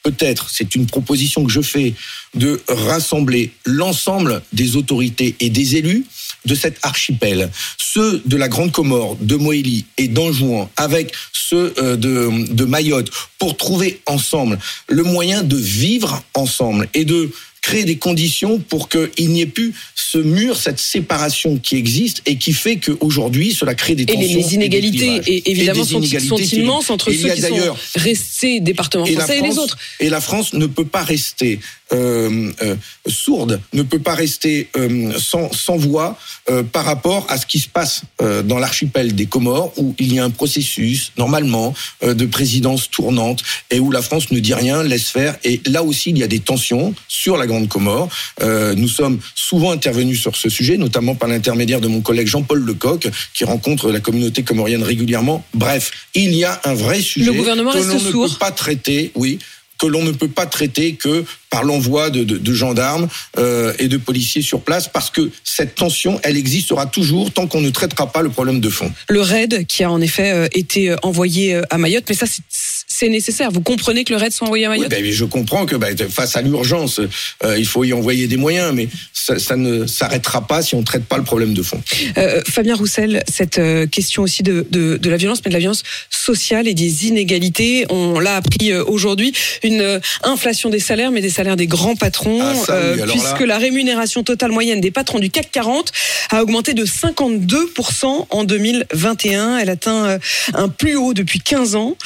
peut-être, 0.03 0.49
c'est 0.49 0.75
une 0.75 0.85
proposition 0.85 1.43
que 1.43 1.51
je 1.51 1.61
fais, 1.61 1.93
de 2.33 2.61
rassembler 2.69 3.51
l'ensemble 3.65 4.41
des 4.53 4.77
autorités 4.77 5.35
et 5.41 5.49
des 5.49 5.75
élus 5.75 6.05
de 6.47 6.55
cet 6.55 6.79
archipel, 6.83 7.51
ceux 7.77 8.21
de 8.25 8.37
la 8.37 8.47
Grande 8.47 8.71
Comore, 8.71 9.17
de 9.21 9.35
Moélie 9.35 9.85
et 9.97 10.07
d'Anjouan, 10.07 10.69
avec 10.77 11.13
ceux 11.33 11.73
euh, 11.77 11.95
de, 11.95 12.51
de 12.51 12.65
Mayotte, 12.65 13.11
pour 13.37 13.57
trouver 13.57 14.01
ensemble 14.07 14.57
le 14.87 15.03
moyen 15.03 15.43
de 15.43 15.57
vivre 15.57 16.23
ensemble 16.33 16.87
et 16.93 17.05
de 17.05 17.29
créer 17.67 17.83
des 17.83 17.97
conditions 17.97 18.59
pour 18.59 18.87
qu'il 18.87 19.29
n'y 19.29 19.41
ait 19.41 19.45
plus 19.45 19.73
ce 19.93 20.17
mur, 20.17 20.55
cette 20.55 20.79
séparation 20.79 21.57
qui 21.57 21.75
existe 21.75 22.21
et 22.25 22.37
qui 22.37 22.53
fait 22.53 22.77
qu'aujourd'hui, 22.77 23.53
cela 23.53 23.75
crée 23.75 23.93
des 23.93 24.05
tensions. 24.05 24.21
Et 24.21 24.35
les, 24.35 24.55
inégalités, 24.55 25.21
et, 25.27 25.51
évidemment, 25.51 25.83
sont, 25.83 25.99
immenses 26.01 26.89
entre 26.89 27.11
ceux 27.11 27.29
qui 27.33 27.41
sont 27.41 27.75
restés 27.95 28.61
départements 28.61 29.05
français 29.05 29.39
et, 29.39 29.41
les 29.41 29.57
autres. 29.57 29.77
Et 29.99 30.09
la 30.09 30.21
France 30.21 30.53
ne 30.53 30.65
peut 30.65 30.85
pas 30.85 31.03
rester 31.03 31.59
euh, 31.91 32.51
euh, 32.61 32.75
sourde, 33.05 33.59
ne 33.73 33.81
peut 33.81 33.99
pas 33.99 34.15
rester 34.15 34.69
sans, 35.19 35.51
sans 35.51 35.75
voix 35.75 36.17
par 36.71 36.85
rapport 36.85 37.25
à 37.29 37.37
ce 37.37 37.45
qui 37.45 37.59
se 37.59 37.67
passe 37.67 38.03
dans 38.19 38.59
l'archipel 38.59 39.13
des 39.13 39.25
Comores, 39.25 39.73
où 39.75 39.93
il 39.99 40.13
y 40.13 40.19
a 40.19 40.23
un 40.23 40.29
processus, 40.29 41.11
normalement, 41.17 41.73
de 42.01 42.25
présidence 42.25 42.89
tournante, 42.89 43.43
et 43.71 43.79
où 43.79 43.91
la 43.91 44.01
France 44.01 44.31
ne 44.31 44.39
dit 44.39 44.53
rien, 44.53 44.83
laisse 44.83 45.09
faire. 45.09 45.35
Et 45.43 45.59
là 45.65 45.83
aussi, 45.83 46.11
il 46.11 46.17
y 46.17 46.23
a 46.23 46.27
des 46.27 46.39
tensions 46.39 46.93
sur 47.09 47.35
la 47.35 47.45
Grande 47.47 47.56
Comore. 47.65 48.09
nous 48.41 48.87
sommes 48.87 49.19
souvent 49.35 49.71
intervenus 49.71 50.21
sur 50.21 50.35
ce 50.35 50.49
sujet, 50.49 50.77
notamment 50.77 51.15
par 51.15 51.29
l'intermédiaire 51.29 51.81
de 51.81 51.87
mon 51.87 52.01
collègue 52.01 52.27
Jean-Paul 52.27 52.59
Lecoq, 52.59 53.09
qui 53.33 53.43
rencontre 53.43 53.91
la 53.91 53.99
communauté 53.99 54.43
comorienne 54.43 54.83
régulièrement. 54.83 55.43
Bref, 55.53 55.91
il 56.13 56.33
y 56.33 56.43
a 56.43 56.61
un 56.63 56.73
vrai 56.73 57.01
sujet 57.01 57.31
le 57.31 57.33
gouvernement 57.33 57.71
que 57.71 57.77
l'on 57.79 57.99
ne 57.99 58.11
peut 58.11 58.37
pas 58.39 58.51
traiter, 58.51 59.11
oui, 59.15 59.39
que 59.77 59.85
l'on 59.85 60.03
ne 60.03 60.11
peut 60.11 60.27
pas 60.27 60.45
traiter 60.45 60.93
que 60.95 61.23
par 61.49 61.63
l'envoi 61.63 62.09
de, 62.09 62.23
de, 62.23 62.37
de, 62.37 62.53
gendarmes 62.53 63.07
euh, 63.37 63.73
et 63.79 63.87
de 63.87 63.97
policiers 63.97 64.41
sur 64.41 64.61
place, 64.61 64.87
parce 64.87 65.09
que 65.09 65.29
cette 65.43 65.75
tension, 65.75 66.19
elle 66.23 66.37
existera 66.37 66.87
toujours 66.87 67.31
tant 67.31 67.47
qu'on 67.47 67.61
ne 67.61 67.69
traitera 67.69 68.11
pas 68.11 68.21
le 68.21 68.29
problème 68.29 68.59
de 68.59 68.69
fond. 68.69 68.91
Le 69.09 69.21
raid 69.21 69.65
qui 69.67 69.83
a 69.83 69.91
en 69.91 70.01
effet 70.01 70.31
euh, 70.31 70.47
été 70.53 70.89
euh, 70.89 70.95
envoyé 71.03 71.55
euh, 71.55 71.61
à 71.69 71.77
Mayotte, 71.77 72.05
mais 72.09 72.15
ça 72.15 72.25
c'est 72.25 72.41
nécessaire. 73.03 73.51
Vous 73.51 73.61
comprenez 73.61 74.03
que 74.03 74.13
le 74.13 74.19
raid 74.19 74.31
soit 74.31 74.47
envoyé 74.47 74.65
à 74.65 74.69
Mayotte 74.69 74.91
oui, 74.91 75.01
ben, 75.01 75.11
Je 75.11 75.25
comprends 75.25 75.65
que 75.65 75.75
ben, 75.75 75.95
face 76.09 76.35
à 76.35 76.41
l'urgence, 76.41 76.99
euh, 77.43 77.57
il 77.57 77.65
faut 77.65 77.83
y 77.83 77.93
envoyer 77.93 78.27
des 78.27 78.37
moyens, 78.37 78.73
mais 78.73 78.87
ça, 79.13 79.39
ça 79.39 79.55
ne 79.55 79.85
s'arrêtera 79.85 80.47
pas 80.47 80.61
si 80.61 80.75
on 80.75 80.79
ne 80.79 80.85
traite 80.85 81.05
pas 81.05 81.17
le 81.17 81.23
problème 81.23 81.53
de 81.53 81.61
fond. 81.61 81.81
Euh, 82.17 82.41
Fabien 82.47 82.75
Roussel, 82.75 83.23
cette 83.31 83.61
question 83.91 84.23
aussi 84.23 84.43
de, 84.43 84.65
de, 84.71 84.97
de, 84.97 85.09
la 85.09 85.17
violence, 85.17 85.41
mais 85.45 85.49
de 85.49 85.53
la 85.53 85.59
violence 85.59 85.83
sociale 86.09 86.67
et 86.67 86.73
des 86.73 87.07
inégalités, 87.07 87.85
on 87.89 88.19
l'a 88.19 88.35
appris 88.35 88.73
aujourd'hui, 88.73 89.33
une 89.63 90.01
inflation 90.23 90.69
des 90.69 90.79
salaires, 90.79 91.11
mais 91.11 91.21
des 91.21 91.29
salaires 91.29 91.55
des 91.55 91.67
grands 91.67 91.95
patrons, 91.95 92.39
ah, 92.41 92.71
euh, 92.71 93.05
puisque 93.07 93.41
la 93.41 93.57
rémunération 93.57 94.23
totale 94.23 94.51
moyenne 94.51 94.81
des 94.81 94.91
patrons 94.91 95.19
du 95.19 95.29
CAC 95.29 95.51
40 95.51 95.91
a 96.29 96.41
augmenté 96.41 96.73
de 96.73 96.85
52% 96.85 98.27
en 98.29 98.43
2021. 98.43 99.57
Elle 99.57 99.69
atteint 99.69 100.05
euh, 100.05 100.19
un 100.53 100.69
plus 100.69 100.95
haut 100.95 101.13
depuis 101.13 101.39
15 101.39 101.75
ans, 101.75 101.97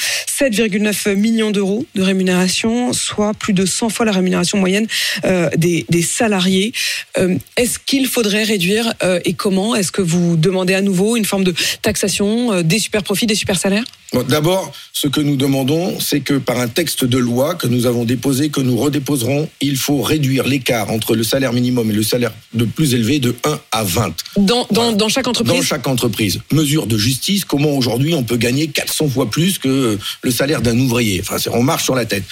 7,9 0.82 1.16
millions 1.16 1.52
d'euros 1.52 1.86
de 1.96 2.02
rémunération, 2.02 2.94
soit 2.94 3.34
plus 3.34 3.54
de 3.54 3.66
100 3.66 3.90
fois 3.90 4.06
la 4.06 4.12
rémunération 4.12 4.58
moyenne 4.58 4.88
euh, 5.26 5.50
des, 5.58 5.86
salariés. 6.02 6.74
Euh, 7.18 7.38
Est-ce 7.58 7.80
qu'il 7.80 8.08
faudrait 8.08 8.44
réduire 8.44 8.94
euh, 9.04 9.20
et 9.26 9.34
comment? 9.34 9.76
Est-ce 9.76 9.92
que 9.92 10.02
vous 10.02 10.36
demandez 10.36 10.74
à 10.74 10.82
nouveau 10.82 11.16
une 11.16 11.26
forme 11.26 11.44
de 11.44 11.54
taxation 11.82 12.62
des 12.62 12.80
super 12.80 13.04
profits, 13.04 13.28
des 13.28 13.36
super 13.36 13.58
salaires? 13.58 13.84
Bon, 14.14 14.24
D'abord, 14.24 14.72
ce 14.94 15.08
que 15.08 15.20
nous 15.20 15.36
demandons, 15.36 16.00
c'est 16.00 16.20
que 16.20 16.36
par 16.36 16.60
un 16.60 16.68
texte 16.68 17.06
de 17.06 17.18
loi 17.18 17.56
que 17.56 17.68
nous 17.68 17.86
avons 17.86 18.06
déposé, 18.06 18.50
que 18.50 18.62
nous 18.62 18.78
redéposerons, 18.78 19.50
il 19.62 19.76
faut 19.78 20.02
réduire 20.02 20.46
l'écart 20.46 20.92
entre 20.92 21.16
le 21.16 21.24
salaire 21.24 21.54
minimum 21.54 21.90
et 21.90 21.94
le 21.94 22.04
salaire 22.04 22.32
de 22.54 22.66
plus 22.66 22.94
élevé 22.94 23.20
de 23.20 23.36
1 23.44 23.60
à 23.72 23.84
20. 23.84 24.14
Dans, 24.38 24.68
dans, 24.70 24.92
dans 24.92 25.10
chaque 25.10 25.28
entreprise 25.28 25.56
Dans 25.56 25.64
chaque 25.64 25.88
entreprise. 25.88 26.40
Mesure 26.52 26.86
de 26.88 26.98
justice, 26.98 27.46
comment 27.46 27.72
aujourd'hui 27.72 28.14
on 28.14 28.24
peut 28.24 28.38
gagner 28.38 28.68
400 28.68 29.10
fois 29.10 29.30
plus 29.30 29.58
que 29.58 29.98
le 30.22 30.32
salaire 30.32 30.62
d'un 30.62 30.78
ouvrier. 30.78 31.22
Enfin, 31.22 31.38
on 31.54 31.64
marche 31.64 31.84
sur 31.86 31.96
la 31.96 32.06
tête. 32.06 32.24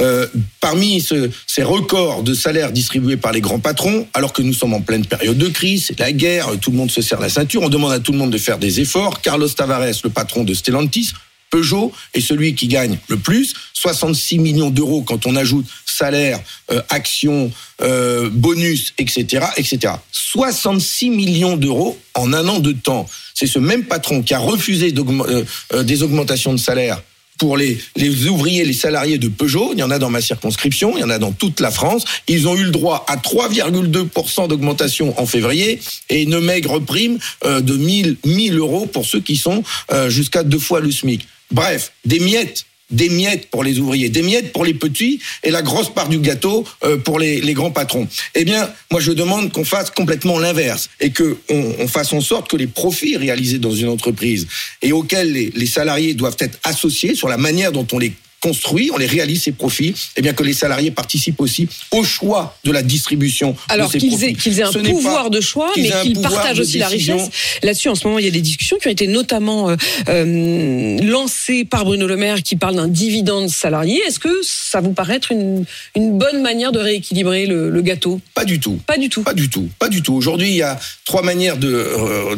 Euh, 0.00 0.26
parmi 0.60 1.00
ce, 1.00 1.30
ces 1.46 1.62
records 1.62 2.22
de 2.24 2.34
salaires 2.34 2.72
distribués 2.72 3.16
par 3.16 3.32
les 3.32 3.40
grands 3.40 3.58
patrons, 3.58 4.06
alors 4.12 4.32
que 4.32 4.42
nous 4.42 4.52
sommes 4.52 4.74
en 4.74 4.80
pleine 4.80 5.06
période 5.06 5.38
de 5.38 5.48
crise, 5.48 5.86
c'est 5.86 5.98
la 5.98 6.12
guerre, 6.12 6.50
tout 6.60 6.70
le 6.70 6.76
monde 6.76 6.90
se 6.90 7.00
serre 7.00 7.20
la 7.20 7.28
ceinture, 7.28 7.62
on 7.62 7.68
demande 7.68 7.92
à 7.92 8.00
tout 8.00 8.12
le 8.12 8.18
monde 8.18 8.30
de 8.30 8.38
faire 8.38 8.58
des 8.58 8.80
efforts. 8.80 9.22
Carlos 9.22 9.48
Tavares, 9.48 10.00
le 10.04 10.10
patron 10.10 10.44
de 10.44 10.52
Stellantis, 10.52 11.12
Peugeot 11.50 11.92
est 12.14 12.20
celui 12.20 12.54
qui 12.54 12.68
gagne 12.68 12.98
le 13.08 13.16
plus, 13.16 13.54
66 13.74 14.38
millions 14.38 14.70
d'euros 14.70 15.02
quand 15.02 15.26
on 15.26 15.36
ajoute 15.36 15.66
salaire, 15.86 16.40
euh, 16.70 16.80
actions, 16.90 17.50
euh, 17.80 18.28
bonus, 18.32 18.92
etc., 18.98 19.46
etc. 19.56 19.94
66 20.12 21.10
millions 21.10 21.56
d'euros 21.56 21.98
en 22.14 22.32
un 22.32 22.48
an 22.48 22.58
de 22.58 22.72
temps. 22.72 23.06
C'est 23.34 23.46
ce 23.46 23.60
même 23.60 23.84
patron 23.84 24.22
qui 24.22 24.34
a 24.34 24.38
refusé 24.38 24.92
euh, 24.96 25.44
euh, 25.72 25.82
des 25.82 26.02
augmentations 26.02 26.52
de 26.52 26.58
salaire 26.58 27.00
pour 27.38 27.56
les, 27.56 27.78
les 27.94 28.26
ouvriers, 28.26 28.64
les 28.64 28.72
salariés 28.72 29.18
de 29.18 29.28
Peugeot. 29.28 29.70
Il 29.74 29.78
y 29.78 29.84
en 29.84 29.92
a 29.92 30.00
dans 30.00 30.10
ma 30.10 30.20
circonscription, 30.20 30.96
il 30.96 31.00
y 31.02 31.04
en 31.04 31.10
a 31.10 31.20
dans 31.20 31.30
toute 31.30 31.60
la 31.60 31.70
France. 31.70 32.04
Ils 32.26 32.48
ont 32.48 32.56
eu 32.56 32.64
le 32.64 32.72
droit 32.72 33.06
à 33.08 33.16
3,2% 33.16 34.48
d'augmentation 34.48 35.14
en 35.20 35.26
février 35.26 35.80
et 36.10 36.22
une 36.22 36.40
maigre 36.40 36.80
prime 36.80 37.18
de 37.44 37.76
1000, 37.76 38.16
1000 38.24 38.58
euros 38.58 38.86
pour 38.86 39.06
ceux 39.06 39.20
qui 39.20 39.36
sont 39.36 39.62
jusqu'à 40.08 40.42
deux 40.42 40.58
fois 40.58 40.80
le 40.80 40.90
SMIC. 40.90 41.28
Bref, 41.50 41.92
des 42.04 42.20
miettes 42.20 42.64
des 42.90 43.08
miettes 43.10 43.50
pour 43.50 43.64
les 43.64 43.78
ouvriers, 43.80 44.08
des 44.08 44.22
miettes 44.22 44.52
pour 44.52 44.64
les 44.64 44.74
petits 44.74 45.20
et 45.42 45.50
la 45.50 45.62
grosse 45.62 45.92
part 45.92 46.08
du 46.08 46.18
gâteau 46.18 46.64
euh, 46.84 46.96
pour 46.96 47.18
les, 47.18 47.40
grands 47.52 47.70
patrons. 47.70 48.08
Eh 48.34 48.44
bien, 48.44 48.70
moi 48.90 49.00
je 49.00 49.12
demande 49.12 49.52
qu'on 49.52 49.64
fasse 49.64 49.90
complètement 49.90 50.38
l'inverse 50.38 50.88
et 51.00 51.10
que 51.10 51.36
on, 51.50 51.74
on, 51.80 51.88
fasse 51.88 52.12
en 52.12 52.20
sorte 52.20 52.48
que 52.48 52.56
les 52.56 52.66
profits 52.66 53.16
réalisés 53.16 53.58
dans 53.58 53.74
une 53.74 53.88
entreprise 53.88 54.46
et 54.80 54.92
auxquels 54.92 55.32
les 55.32 55.66
salariés 55.66 56.14
doivent 56.14 56.36
être 56.38 56.58
associés 56.62 57.14
sur 57.14 57.28
la 57.28 57.36
manière 57.36 57.72
dont 57.72 57.86
on 57.92 57.98
les 57.98 58.14
construit, 58.40 58.90
on 58.92 58.98
les 58.98 59.06
réalise 59.06 59.42
ces 59.42 59.52
profits, 59.52 59.88
et 59.88 59.94
eh 60.18 60.22
bien 60.22 60.32
que 60.32 60.42
les 60.42 60.52
salariés 60.52 60.90
participent 60.90 61.40
aussi 61.40 61.68
au 61.90 62.04
choix 62.04 62.56
de 62.64 62.70
la 62.70 62.82
distribution. 62.82 63.56
Alors 63.68 63.90
qu'ils 63.90 64.22
aient, 64.24 64.32
qu 64.32 64.50
aient, 64.50 64.62
un 64.62 64.72
pouvoir 64.72 65.30
de 65.30 65.40
choix, 65.40 65.72
mais 65.76 65.90
qu'ils 66.02 66.20
partagent 66.20 66.60
aussi 66.60 66.78
la 66.78 66.88
richesse. 66.88 67.30
Là-dessus, 67.62 67.88
en 67.88 67.94
ce 67.94 68.06
moment, 68.06 68.18
il 68.18 68.24
y 68.24 68.28
a 68.28 68.32
des 68.32 68.40
discussions 68.40 68.78
qui 68.78 68.88
ont 68.88 68.92
été 68.92 69.06
notamment 69.06 69.70
euh, 69.70 69.76
euh, 70.08 70.98
lancées 71.02 71.64
par 71.64 71.84
Bruno 71.84 72.06
Le 72.06 72.16
Maire, 72.16 72.42
qui 72.42 72.56
parle 72.56 72.76
d'un 72.76 72.88
dividende 72.88 73.48
salarié. 73.48 74.00
Est-ce 74.06 74.20
que 74.20 74.40
ça 74.42 74.80
vous 74.80 74.92
paraît 74.92 75.16
être 75.16 75.32
une, 75.32 75.64
une 75.96 76.16
bonne 76.16 76.40
manière 76.42 76.72
de 76.72 76.78
rééquilibrer 76.78 77.46
le, 77.46 77.70
le, 77.70 77.82
gâteau? 77.82 78.20
Pas 78.34 78.44
du 78.44 78.60
tout. 78.60 78.78
Pas 78.86 78.98
du 78.98 79.08
tout. 79.08 79.22
Pas 79.22 79.34
du 79.34 79.48
tout. 79.48 79.68
Pas 79.78 79.88
du 79.88 80.02
tout. 80.02 80.14
Aujourd'hui, 80.14 80.48
il 80.50 80.56
y 80.56 80.62
a 80.62 80.78
trois 81.04 81.22
manières 81.22 81.56
de 81.56 81.72
euh, 81.72 82.36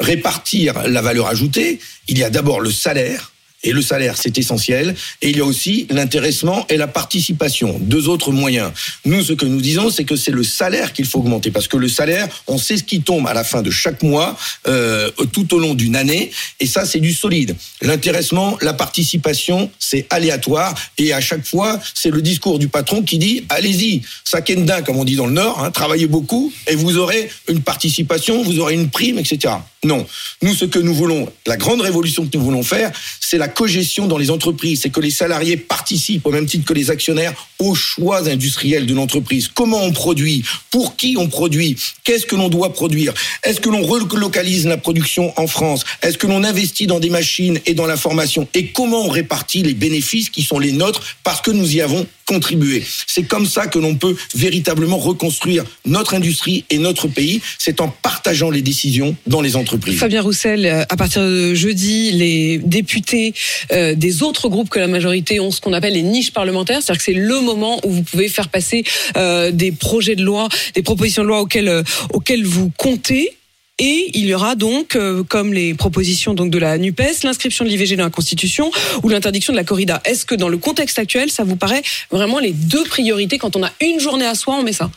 répartir 0.00 0.86
la 0.86 1.00
valeur 1.00 1.28
ajoutée. 1.28 1.78
Il 2.08 2.18
y 2.18 2.24
a 2.24 2.30
d'abord 2.30 2.60
le 2.60 2.70
salaire 2.70 3.32
et 3.64 3.72
le 3.72 3.82
salaire, 3.82 4.16
c'est 4.16 4.38
essentiel. 4.38 4.94
Et 5.20 5.30
il 5.30 5.38
y 5.38 5.40
a 5.40 5.44
aussi 5.44 5.86
l'intéressement 5.90 6.64
et 6.68 6.76
la 6.76 6.86
participation, 6.86 7.78
deux 7.80 8.08
autres 8.08 8.30
moyens. 8.30 8.70
Nous, 9.04 9.22
ce 9.22 9.32
que 9.32 9.46
nous 9.46 9.60
disons, 9.60 9.90
c'est 9.90 10.04
que 10.04 10.16
c'est 10.16 10.30
le 10.30 10.44
salaire 10.44 10.92
qu'il 10.92 11.06
faut 11.06 11.18
augmenter, 11.18 11.50
parce 11.50 11.66
que 11.66 11.76
le 11.76 11.88
salaire, 11.88 12.28
on 12.46 12.58
sait 12.58 12.76
ce 12.76 12.84
qui 12.84 13.00
tombe 13.00 13.26
à 13.26 13.34
la 13.34 13.42
fin 13.42 13.62
de 13.62 13.70
chaque 13.70 14.02
mois, 14.02 14.36
euh, 14.68 15.10
tout 15.32 15.54
au 15.54 15.58
long 15.58 15.74
d'une 15.74 15.96
année, 15.96 16.30
et 16.60 16.66
ça, 16.66 16.86
c'est 16.86 17.00
du 17.00 17.12
solide. 17.12 17.56
L'intéressement, 17.82 18.56
la 18.60 18.74
participation, 18.74 19.70
c'est 19.78 20.06
aléatoire, 20.10 20.74
et 20.96 21.12
à 21.12 21.20
chaque 21.20 21.44
fois, 21.44 21.80
c'est 21.94 22.10
le 22.10 22.22
discours 22.22 22.58
du 22.58 22.68
patron 22.68 23.02
qui 23.02 23.18
dit, 23.18 23.44
allez-y, 23.48 24.02
sakenda, 24.24 24.82
comme 24.82 24.98
on 24.98 25.04
dit 25.04 25.16
dans 25.16 25.26
le 25.26 25.32
Nord, 25.32 25.62
hein, 25.62 25.70
travaillez 25.72 26.06
beaucoup, 26.06 26.52
et 26.68 26.76
vous 26.76 26.96
aurez 26.96 27.28
une 27.48 27.60
participation, 27.60 28.42
vous 28.42 28.60
aurez 28.60 28.74
une 28.74 28.88
prime, 28.88 29.18
etc. 29.18 29.54
Non. 29.84 30.06
Nous, 30.42 30.54
ce 30.54 30.64
que 30.64 30.78
nous 30.78 30.94
voulons, 30.94 31.30
la 31.46 31.56
grande 31.56 31.80
révolution 31.80 32.26
que 32.26 32.36
nous 32.36 32.44
voulons 32.44 32.62
faire, 32.62 32.90
c'est 33.20 33.38
la 33.38 33.47
cogestion 33.48 34.06
dans 34.06 34.18
les 34.18 34.30
entreprises. 34.30 34.82
C'est 34.82 34.90
que 34.90 35.00
les 35.00 35.10
salariés 35.10 35.56
participent, 35.56 36.26
au 36.26 36.30
même 36.30 36.46
titre 36.46 36.64
que 36.64 36.72
les 36.72 36.90
actionnaires, 36.90 37.34
aux 37.58 37.74
choix 37.74 38.28
industriels 38.28 38.86
de 38.86 38.94
l'entreprise. 38.94 39.48
Comment 39.48 39.82
on 39.82 39.92
produit? 39.92 40.44
Pour 40.70 40.96
qui 40.96 41.16
on 41.18 41.28
produit? 41.28 41.76
Qu'est-ce 42.04 42.26
que 42.26 42.36
l'on 42.36 42.48
doit 42.48 42.72
produire? 42.72 43.12
Est-ce 43.42 43.60
que 43.60 43.68
l'on 43.68 43.82
relocalise 43.82 44.66
la 44.66 44.76
production 44.76 45.32
en 45.38 45.46
France? 45.46 45.84
Est-ce 46.02 46.18
que 46.18 46.26
l'on 46.26 46.44
investit 46.44 46.86
dans 46.86 47.00
des 47.00 47.10
machines 47.10 47.58
et 47.66 47.74
dans 47.74 47.86
la 47.86 47.96
formation? 47.96 48.46
Et 48.54 48.68
comment 48.68 49.06
on 49.06 49.08
répartit 49.08 49.62
les 49.62 49.74
bénéfices 49.74 50.30
qui 50.30 50.42
sont 50.42 50.58
les 50.58 50.72
nôtres 50.72 51.02
parce 51.24 51.40
que 51.40 51.50
nous 51.50 51.74
y 51.74 51.80
avons 51.80 52.06
contribué 52.28 52.84
C'est 53.06 53.22
comme 53.22 53.46
ça 53.46 53.66
que 53.66 53.78
l'on 53.78 53.94
peut 53.94 54.14
véritablement 54.34 54.98
reconstruire 54.98 55.64
notre 55.86 56.12
industrie 56.12 56.66
et 56.68 56.76
notre 56.76 57.08
pays. 57.08 57.40
C'est 57.58 57.80
en 57.80 57.88
partageant 57.88 58.50
les 58.50 58.60
décisions 58.60 59.16
dans 59.26 59.40
les 59.40 59.56
entreprises. 59.56 59.98
Fabien 59.98 60.20
Roussel, 60.20 60.66
euh, 60.66 60.84
à 60.90 60.96
partir 60.96 61.22
de 61.22 61.54
jeudi, 61.54 62.12
les 62.12 62.58
députés 62.58 63.32
euh, 63.72 63.94
des 63.94 64.22
autres 64.22 64.50
groupes 64.50 64.68
que 64.68 64.78
la 64.78 64.88
majorité 64.88 65.40
ont 65.40 65.50
ce 65.50 65.62
qu'on 65.62 65.72
appelle 65.72 65.94
les 65.94 66.02
niches 66.02 66.32
parlementaires, 66.32 66.82
c'est-à-dire 66.82 66.98
que 66.98 67.04
c'est 67.04 67.18
le 67.18 67.40
moment 67.40 67.80
où 67.84 67.90
vous 67.90 68.02
pouvez 68.02 68.28
faire 68.28 68.50
passer 68.50 68.84
euh, 69.16 69.50
des 69.50 69.72
projets 69.72 70.14
de 70.14 70.22
loi, 70.22 70.50
des 70.74 70.82
propositions 70.82 71.22
de 71.22 71.28
loi 71.28 71.40
auxquelles, 71.40 71.82
auxquelles 72.12 72.44
vous 72.44 72.70
comptez. 72.76 73.37
Et 73.78 74.10
il 74.14 74.26
y 74.26 74.34
aura 74.34 74.56
donc, 74.56 74.96
euh, 74.96 75.22
comme 75.22 75.52
les 75.52 75.74
propositions 75.74 76.34
donc 76.34 76.50
de 76.50 76.58
la 76.58 76.78
Nupes, 76.78 77.00
l'inscription 77.22 77.64
de 77.64 77.70
l'IVG 77.70 77.96
dans 77.96 78.04
la 78.04 78.10
Constitution 78.10 78.70
ou 79.02 79.08
l'interdiction 79.08 79.52
de 79.52 79.58
la 79.58 79.64
corrida. 79.64 80.00
Est-ce 80.04 80.26
que 80.26 80.34
dans 80.34 80.48
le 80.48 80.58
contexte 80.58 80.98
actuel, 80.98 81.30
ça 81.30 81.44
vous 81.44 81.56
paraît 81.56 81.82
vraiment 82.10 82.40
les 82.40 82.52
deux 82.52 82.84
priorités 82.84 83.38
quand 83.38 83.54
on 83.54 83.62
a 83.62 83.70
une 83.80 84.00
journée 84.00 84.26
à 84.26 84.34
soi, 84.34 84.56
on 84.58 84.62
met 84.62 84.72
ça? 84.72 84.90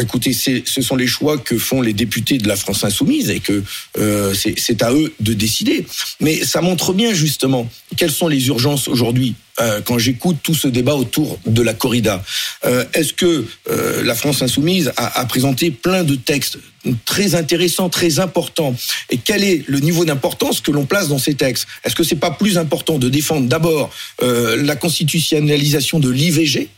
Écoutez, 0.00 0.32
ce 0.34 0.82
sont 0.82 0.96
les 0.96 1.06
choix 1.06 1.38
que 1.38 1.56
font 1.56 1.80
les 1.80 1.94
députés 1.94 2.36
de 2.36 2.48
la 2.48 2.56
France 2.56 2.84
insoumise 2.84 3.30
et 3.30 3.40
que 3.40 3.62
euh, 3.98 4.34
c'est 4.34 4.82
à 4.82 4.92
eux 4.92 5.14
de 5.20 5.32
décider. 5.32 5.86
Mais 6.20 6.44
ça 6.44 6.60
montre 6.60 6.92
bien 6.92 7.14
justement 7.14 7.68
quelles 7.96 8.10
sont 8.10 8.28
les 8.28 8.48
urgences 8.48 8.88
aujourd'hui. 8.88 9.34
Euh, 9.60 9.80
quand 9.80 9.98
j'écoute 9.98 10.36
tout 10.42 10.54
ce 10.54 10.68
débat 10.68 10.94
autour 10.94 11.38
de 11.46 11.62
la 11.62 11.72
corrida, 11.72 12.22
euh, 12.64 12.84
est-ce 12.92 13.14
que 13.14 13.46
euh, 13.70 14.02
la 14.04 14.14
France 14.14 14.42
insoumise 14.42 14.92
a, 14.96 15.20
a, 15.20 15.24
présenté 15.24 15.70
plein 15.70 16.04
de 16.04 16.14
textes 16.14 16.58
très 17.06 17.34
intéressants, 17.34 17.88
très 17.88 18.18
importants? 18.18 18.74
Et 19.08 19.16
quel 19.16 19.42
est 19.42 19.64
le 19.66 19.80
niveau 19.80 20.04
d'importance 20.04 20.60
que 20.60 20.70
l'on 20.70 20.84
place 20.84 21.08
dans 21.08 21.18
ces 21.18 21.34
textes? 21.34 21.66
Est-ce 21.84 21.94
que 21.94 22.04
c'est 22.04 22.16
pas 22.16 22.30
plus 22.30 22.58
important 22.58 22.98
de 22.98 23.08
défendre 23.08 23.48
d'abord 23.48 23.90
euh, 24.22 24.62
la 24.62 24.76
constitutionnalisation 24.76 26.00
de 26.00 26.10
l'IVG 26.10 26.68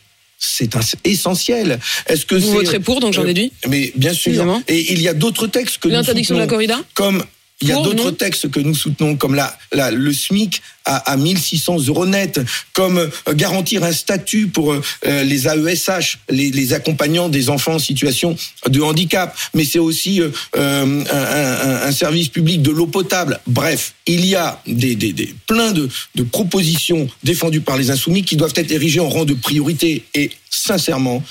c'est 0.41 0.71
essentiel. 1.05 1.81
Est-ce 2.07 2.25
que 2.25 2.37
vous 2.37 2.53
voterez 2.53 2.79
pour, 2.79 3.01
donc 3.01 3.13
j'en 3.13 3.25
déduis? 3.25 3.51
Mais 3.67 3.93
bien 3.97 4.13
sûr. 4.13 4.63
Et 4.69 4.93
il 4.93 5.03
y 5.03 5.09
a 5.09 5.15
d'autres 5.15 5.49
textes 5.49 5.79
que 5.79 5.89
l'interdiction 5.89 6.37
de 6.37 6.41
la 6.41 6.47
corrida, 6.47 6.81
comme 6.95 7.25
il 7.61 7.69
y 7.69 7.73
a 7.73 7.83
d'autres 7.83 8.13
textes 8.13 8.51
que 8.51 8.61
nous 8.61 8.75
soutenons, 8.75 9.17
comme 9.17 9.35
la, 9.35 9.57
la 9.73 9.91
le 9.91 10.13
SMIC 10.13 10.63
à, 10.85 10.97
à 11.11 11.17
1600 11.17 11.89
euros 11.89 12.07
net, 12.07 12.41
comme 12.73 12.99
euh, 12.99 13.35
garantir 13.35 13.83
un 13.83 13.93
statut 13.93 14.47
pour 14.47 14.73
euh, 14.73 14.83
les 15.25 15.49
AESH, 15.49 16.19
les, 16.31 16.51
les, 16.53 16.73
accompagnants 16.73 17.29
des 17.29 17.51
enfants 17.51 17.75
en 17.75 17.79
situation 17.81 18.37
de 18.69 18.81
handicap, 18.81 19.37
mais 19.55 19.65
c'est 19.65 19.81
aussi 19.81 20.21
euh, 20.21 20.31
un, 20.57 21.01
un, 21.11 21.89
un, 21.89 21.93
service 21.93 22.29
public 22.29 22.63
de 22.63 22.71
l'eau 22.71 22.87
potable. 22.87 23.41
Bref, 23.47 23.95
il 24.07 24.25
y 24.25 24.37
a 24.37 24.63
des, 24.67 24.95
des, 24.95 25.13
des 25.13 25.35
plein 25.47 25.73
de, 25.73 25.89
de 26.15 26.23
propositions 26.23 27.09
défendues 27.25 27.61
par 27.61 27.77
les 27.77 27.91
insoumis 27.91 28.23
qui 28.23 28.37
doivent 28.37 28.55
être 28.55 28.71
érigées 28.71 29.01
en 29.01 29.09
rang 29.09 29.25
de 29.25 29.35
priorité. 29.35 30.05
Et 30.15 30.31
sincèrement, 30.49 31.25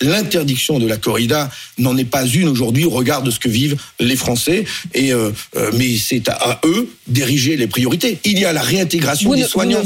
l'interdiction 0.00 0.78
de 0.78 0.86
la 0.86 0.96
corrida 0.96 1.50
n'en 1.78 1.96
est 1.96 2.04
pas 2.04 2.26
une 2.26 2.48
aujourd'hui 2.48 2.84
au 2.84 2.90
regard 2.90 3.22
de 3.22 3.30
ce 3.30 3.38
que 3.38 3.48
vivent 3.48 3.76
les 4.00 4.16
Français. 4.16 4.64
Et 4.94 5.12
euh, 5.12 5.30
euh, 5.56 5.70
mais 5.74 5.96
c'est 5.96 6.28
à, 6.28 6.60
eux 6.64 6.88
d'ériger 7.06 7.56
les 7.56 7.66
priorités. 7.66 8.18
Il 8.24 8.38
y 8.38 8.44
a 8.44 8.52
la 8.52 8.62
réintégration 8.62 9.34
des 9.34 9.44
soignants. 9.44 9.82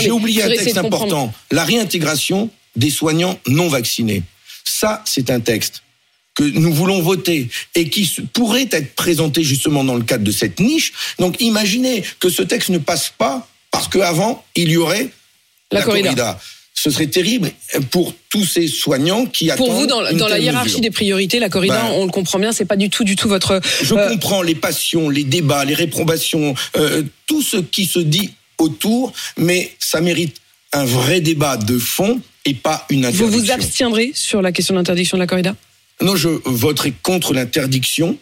J'ai 0.00 0.10
oublié 0.10 0.42
un 0.42 0.48
texte 0.48 0.78
important. 0.78 1.32
La 1.50 1.64
réintégration 1.64 2.50
des 2.76 2.90
soignants 2.90 3.38
non 3.46 3.68
vaccinés. 3.68 4.22
Ça, 4.64 5.02
c'est 5.04 5.30
un 5.30 5.40
texte 5.40 5.82
que 6.34 6.44
nous 6.44 6.72
voulons 6.72 7.02
voter 7.02 7.48
et 7.74 7.90
qui 7.90 8.10
pourrait 8.32 8.68
être 8.70 8.94
présenté 8.94 9.42
justement 9.42 9.84
dans 9.84 9.94
le 9.94 10.02
cadre 10.02 10.24
de 10.24 10.32
cette 10.32 10.60
niche. 10.60 10.92
Donc 11.18 11.40
imaginez 11.40 12.02
que 12.20 12.30
ce 12.30 12.42
texte 12.42 12.70
ne 12.70 12.78
passe 12.78 13.12
pas 13.16 13.46
parce 13.70 13.88
qu'avant, 13.88 14.44
il 14.54 14.70
y 14.70 14.76
aurait 14.76 15.10
la, 15.70 15.82
corrida 15.82 16.38
ce 16.82 16.90
serait 16.90 17.06
terrible 17.06 17.52
pour 17.92 18.12
tous 18.28 18.44
ces 18.44 18.66
soignants 18.66 19.26
qui 19.26 19.52
attendent. 19.52 19.68
Pour 19.68 19.76
vous, 19.76 19.86
dans, 19.86 20.00
la 20.00 20.38
hiérarchie 20.40 20.80
des 20.80 20.90
priorités, 20.90 21.38
la 21.38 21.48
corrida, 21.48 21.80
ben, 21.80 21.92
on 21.92 22.06
le 22.06 22.10
comprend 22.10 22.40
bien, 22.40 22.50
c'est 22.50 22.64
pas 22.64 22.74
du 22.74 22.90
tout, 22.90 23.04
du 23.04 23.14
tout 23.14 23.28
votre. 23.28 23.60
Je 23.84 23.94
euh, 23.94 24.08
comprends 24.08 24.42
les 24.42 24.56
passions, 24.56 25.08
les 25.08 25.22
débats, 25.22 25.64
les 25.64 25.74
réprobations, 25.74 26.56
euh, 26.76 27.04
tout 27.28 27.40
ce 27.40 27.58
qui 27.58 27.86
se 27.86 28.00
dit 28.00 28.32
autour, 28.58 29.12
mais 29.36 29.70
ça 29.78 30.00
mérite 30.00 30.38
un 30.72 30.84
vrai 30.84 31.20
débat 31.20 31.56
de 31.56 31.78
fond 31.78 32.20
et 32.46 32.54
pas 32.54 32.84
une 32.90 33.04
interdiction. 33.04 33.26
Vous 33.28 33.38
vous 33.38 33.50
abstiendrez 33.52 34.10
sur 34.12 34.42
la 34.42 34.50
question 34.50 34.74
de 34.74 34.80
l'interdiction 34.80 35.16
de 35.16 35.22
la 35.22 35.28
corrida? 35.28 35.54
Non, 36.00 36.16
je 36.16 36.30
voterai 36.44 36.92
contre 37.04 37.32
l'interdiction 37.32 38.18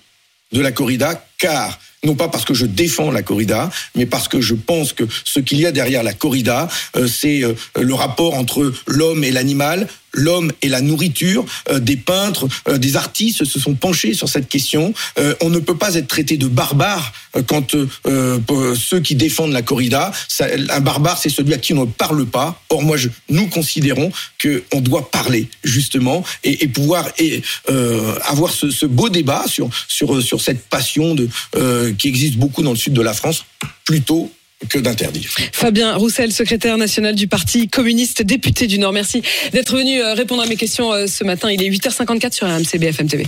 de 0.53 0.61
la 0.61 0.71
corrida, 0.71 1.27
car 1.39 1.81
non 2.05 2.15
pas 2.15 2.29
parce 2.29 2.45
que 2.45 2.55
je 2.55 2.67
défends 2.67 3.11
la 3.11 3.23
corrida, 3.23 3.71
mais 3.95 4.07
parce 4.07 4.29
que 4.29 4.41
je 4.41 4.55
pense 4.55 4.93
que 4.93 5.05
ce 5.25 5.41
qu'il 5.41 5.61
y 5.61 5.67
a 5.67 5.73
derrière 5.73 6.03
la 6.03 6.15
corrida, 6.15 6.69
euh, 6.97 7.07
c'est 7.07 7.45
euh, 7.45 7.55
le 7.81 7.95
rapport 7.95 8.35
entre 8.35 8.73
l'homme 8.87 9.23
et 9.23 9.31
l'animal, 9.31 9.87
l'homme 10.13 10.53
et 10.63 10.69
la 10.69 10.81
nourriture. 10.81 11.45
Euh, 11.71 11.79
des 11.79 11.97
peintres, 11.97 12.49
des 12.77 12.97
artistes 12.97 13.45
se 13.45 13.59
sont 13.59 13.75
penchés 13.75 14.15
sur 14.15 14.29
cette 14.29 14.49
question. 14.49 14.93
on 15.41 15.51
ne 15.51 15.59
peut 15.59 15.77
pas 15.77 15.95
être 15.95 16.09
traité 16.09 16.37
de 16.37 16.47
barbare 16.47 17.13
quand 17.47 17.75
ceux 18.77 19.01
qui 19.01 19.15
défendent 19.15 19.53
la 19.53 19.63
corrida, 19.63 20.13
un 20.41 20.81
barbare, 20.81 21.19
c'est 21.19 21.29
celui 21.29 21.55
à 21.55 21.59
qui 21.59 21.73
on 21.75 21.87
ne 21.87 21.91
parle 21.91 22.27
pas. 22.27 22.61
Or, 22.69 22.83
moi, 22.83 22.97
je, 22.97 23.09
nous 23.29 23.47
considérons 23.49 24.13
que 24.39 24.65
on 24.73 24.81
doit 24.81 25.11
parler 25.11 25.49
justement 25.65 26.25
et, 26.45 26.69
pouvoir 26.69 27.09
et, 27.19 27.43
avoir 28.25 28.53
ce, 28.53 28.71
ce, 28.71 28.87
beau 28.87 29.09
débat 29.09 29.45
sur 29.47 29.71
sur 29.89 30.23
sur 30.23 30.41
cette 30.41 30.69
passion 30.69 31.15
de 31.15 31.29
qui 31.99 32.09
existe 32.09 32.37
beaucoup 32.37 32.63
dans 32.63 32.73
le 32.73 32.77
sud 32.77 32.93
de 32.93 33.03
la 33.03 33.15
France, 33.15 33.45
plutôt 33.85 34.31
que 34.69 34.79
d'interdire. 34.79 35.31
Fabien 35.53 35.95
Roussel, 35.97 36.33
secrétaire 36.33 36.77
national 36.77 37.15
du 37.15 37.27
Parti 37.27 37.69
communiste, 37.69 38.23
député 38.23 38.67
du 38.67 38.79
Nord. 38.79 38.93
Merci 38.93 39.23
d'être 39.53 39.77
venu 39.77 40.01
euh, 40.01 40.15
répondre 40.15 40.43
à 40.43 40.47
mes 40.47 40.57
questions 40.57 40.93
euh, 40.93 41.07
ce 41.07 41.25
matin. 41.25 41.51
Il 41.51 41.63
est 41.63 41.71
8h54 41.71 42.33
sur 42.33 42.47
RMC 42.47 42.79
BFM 42.79 43.09
TV. 43.09 43.27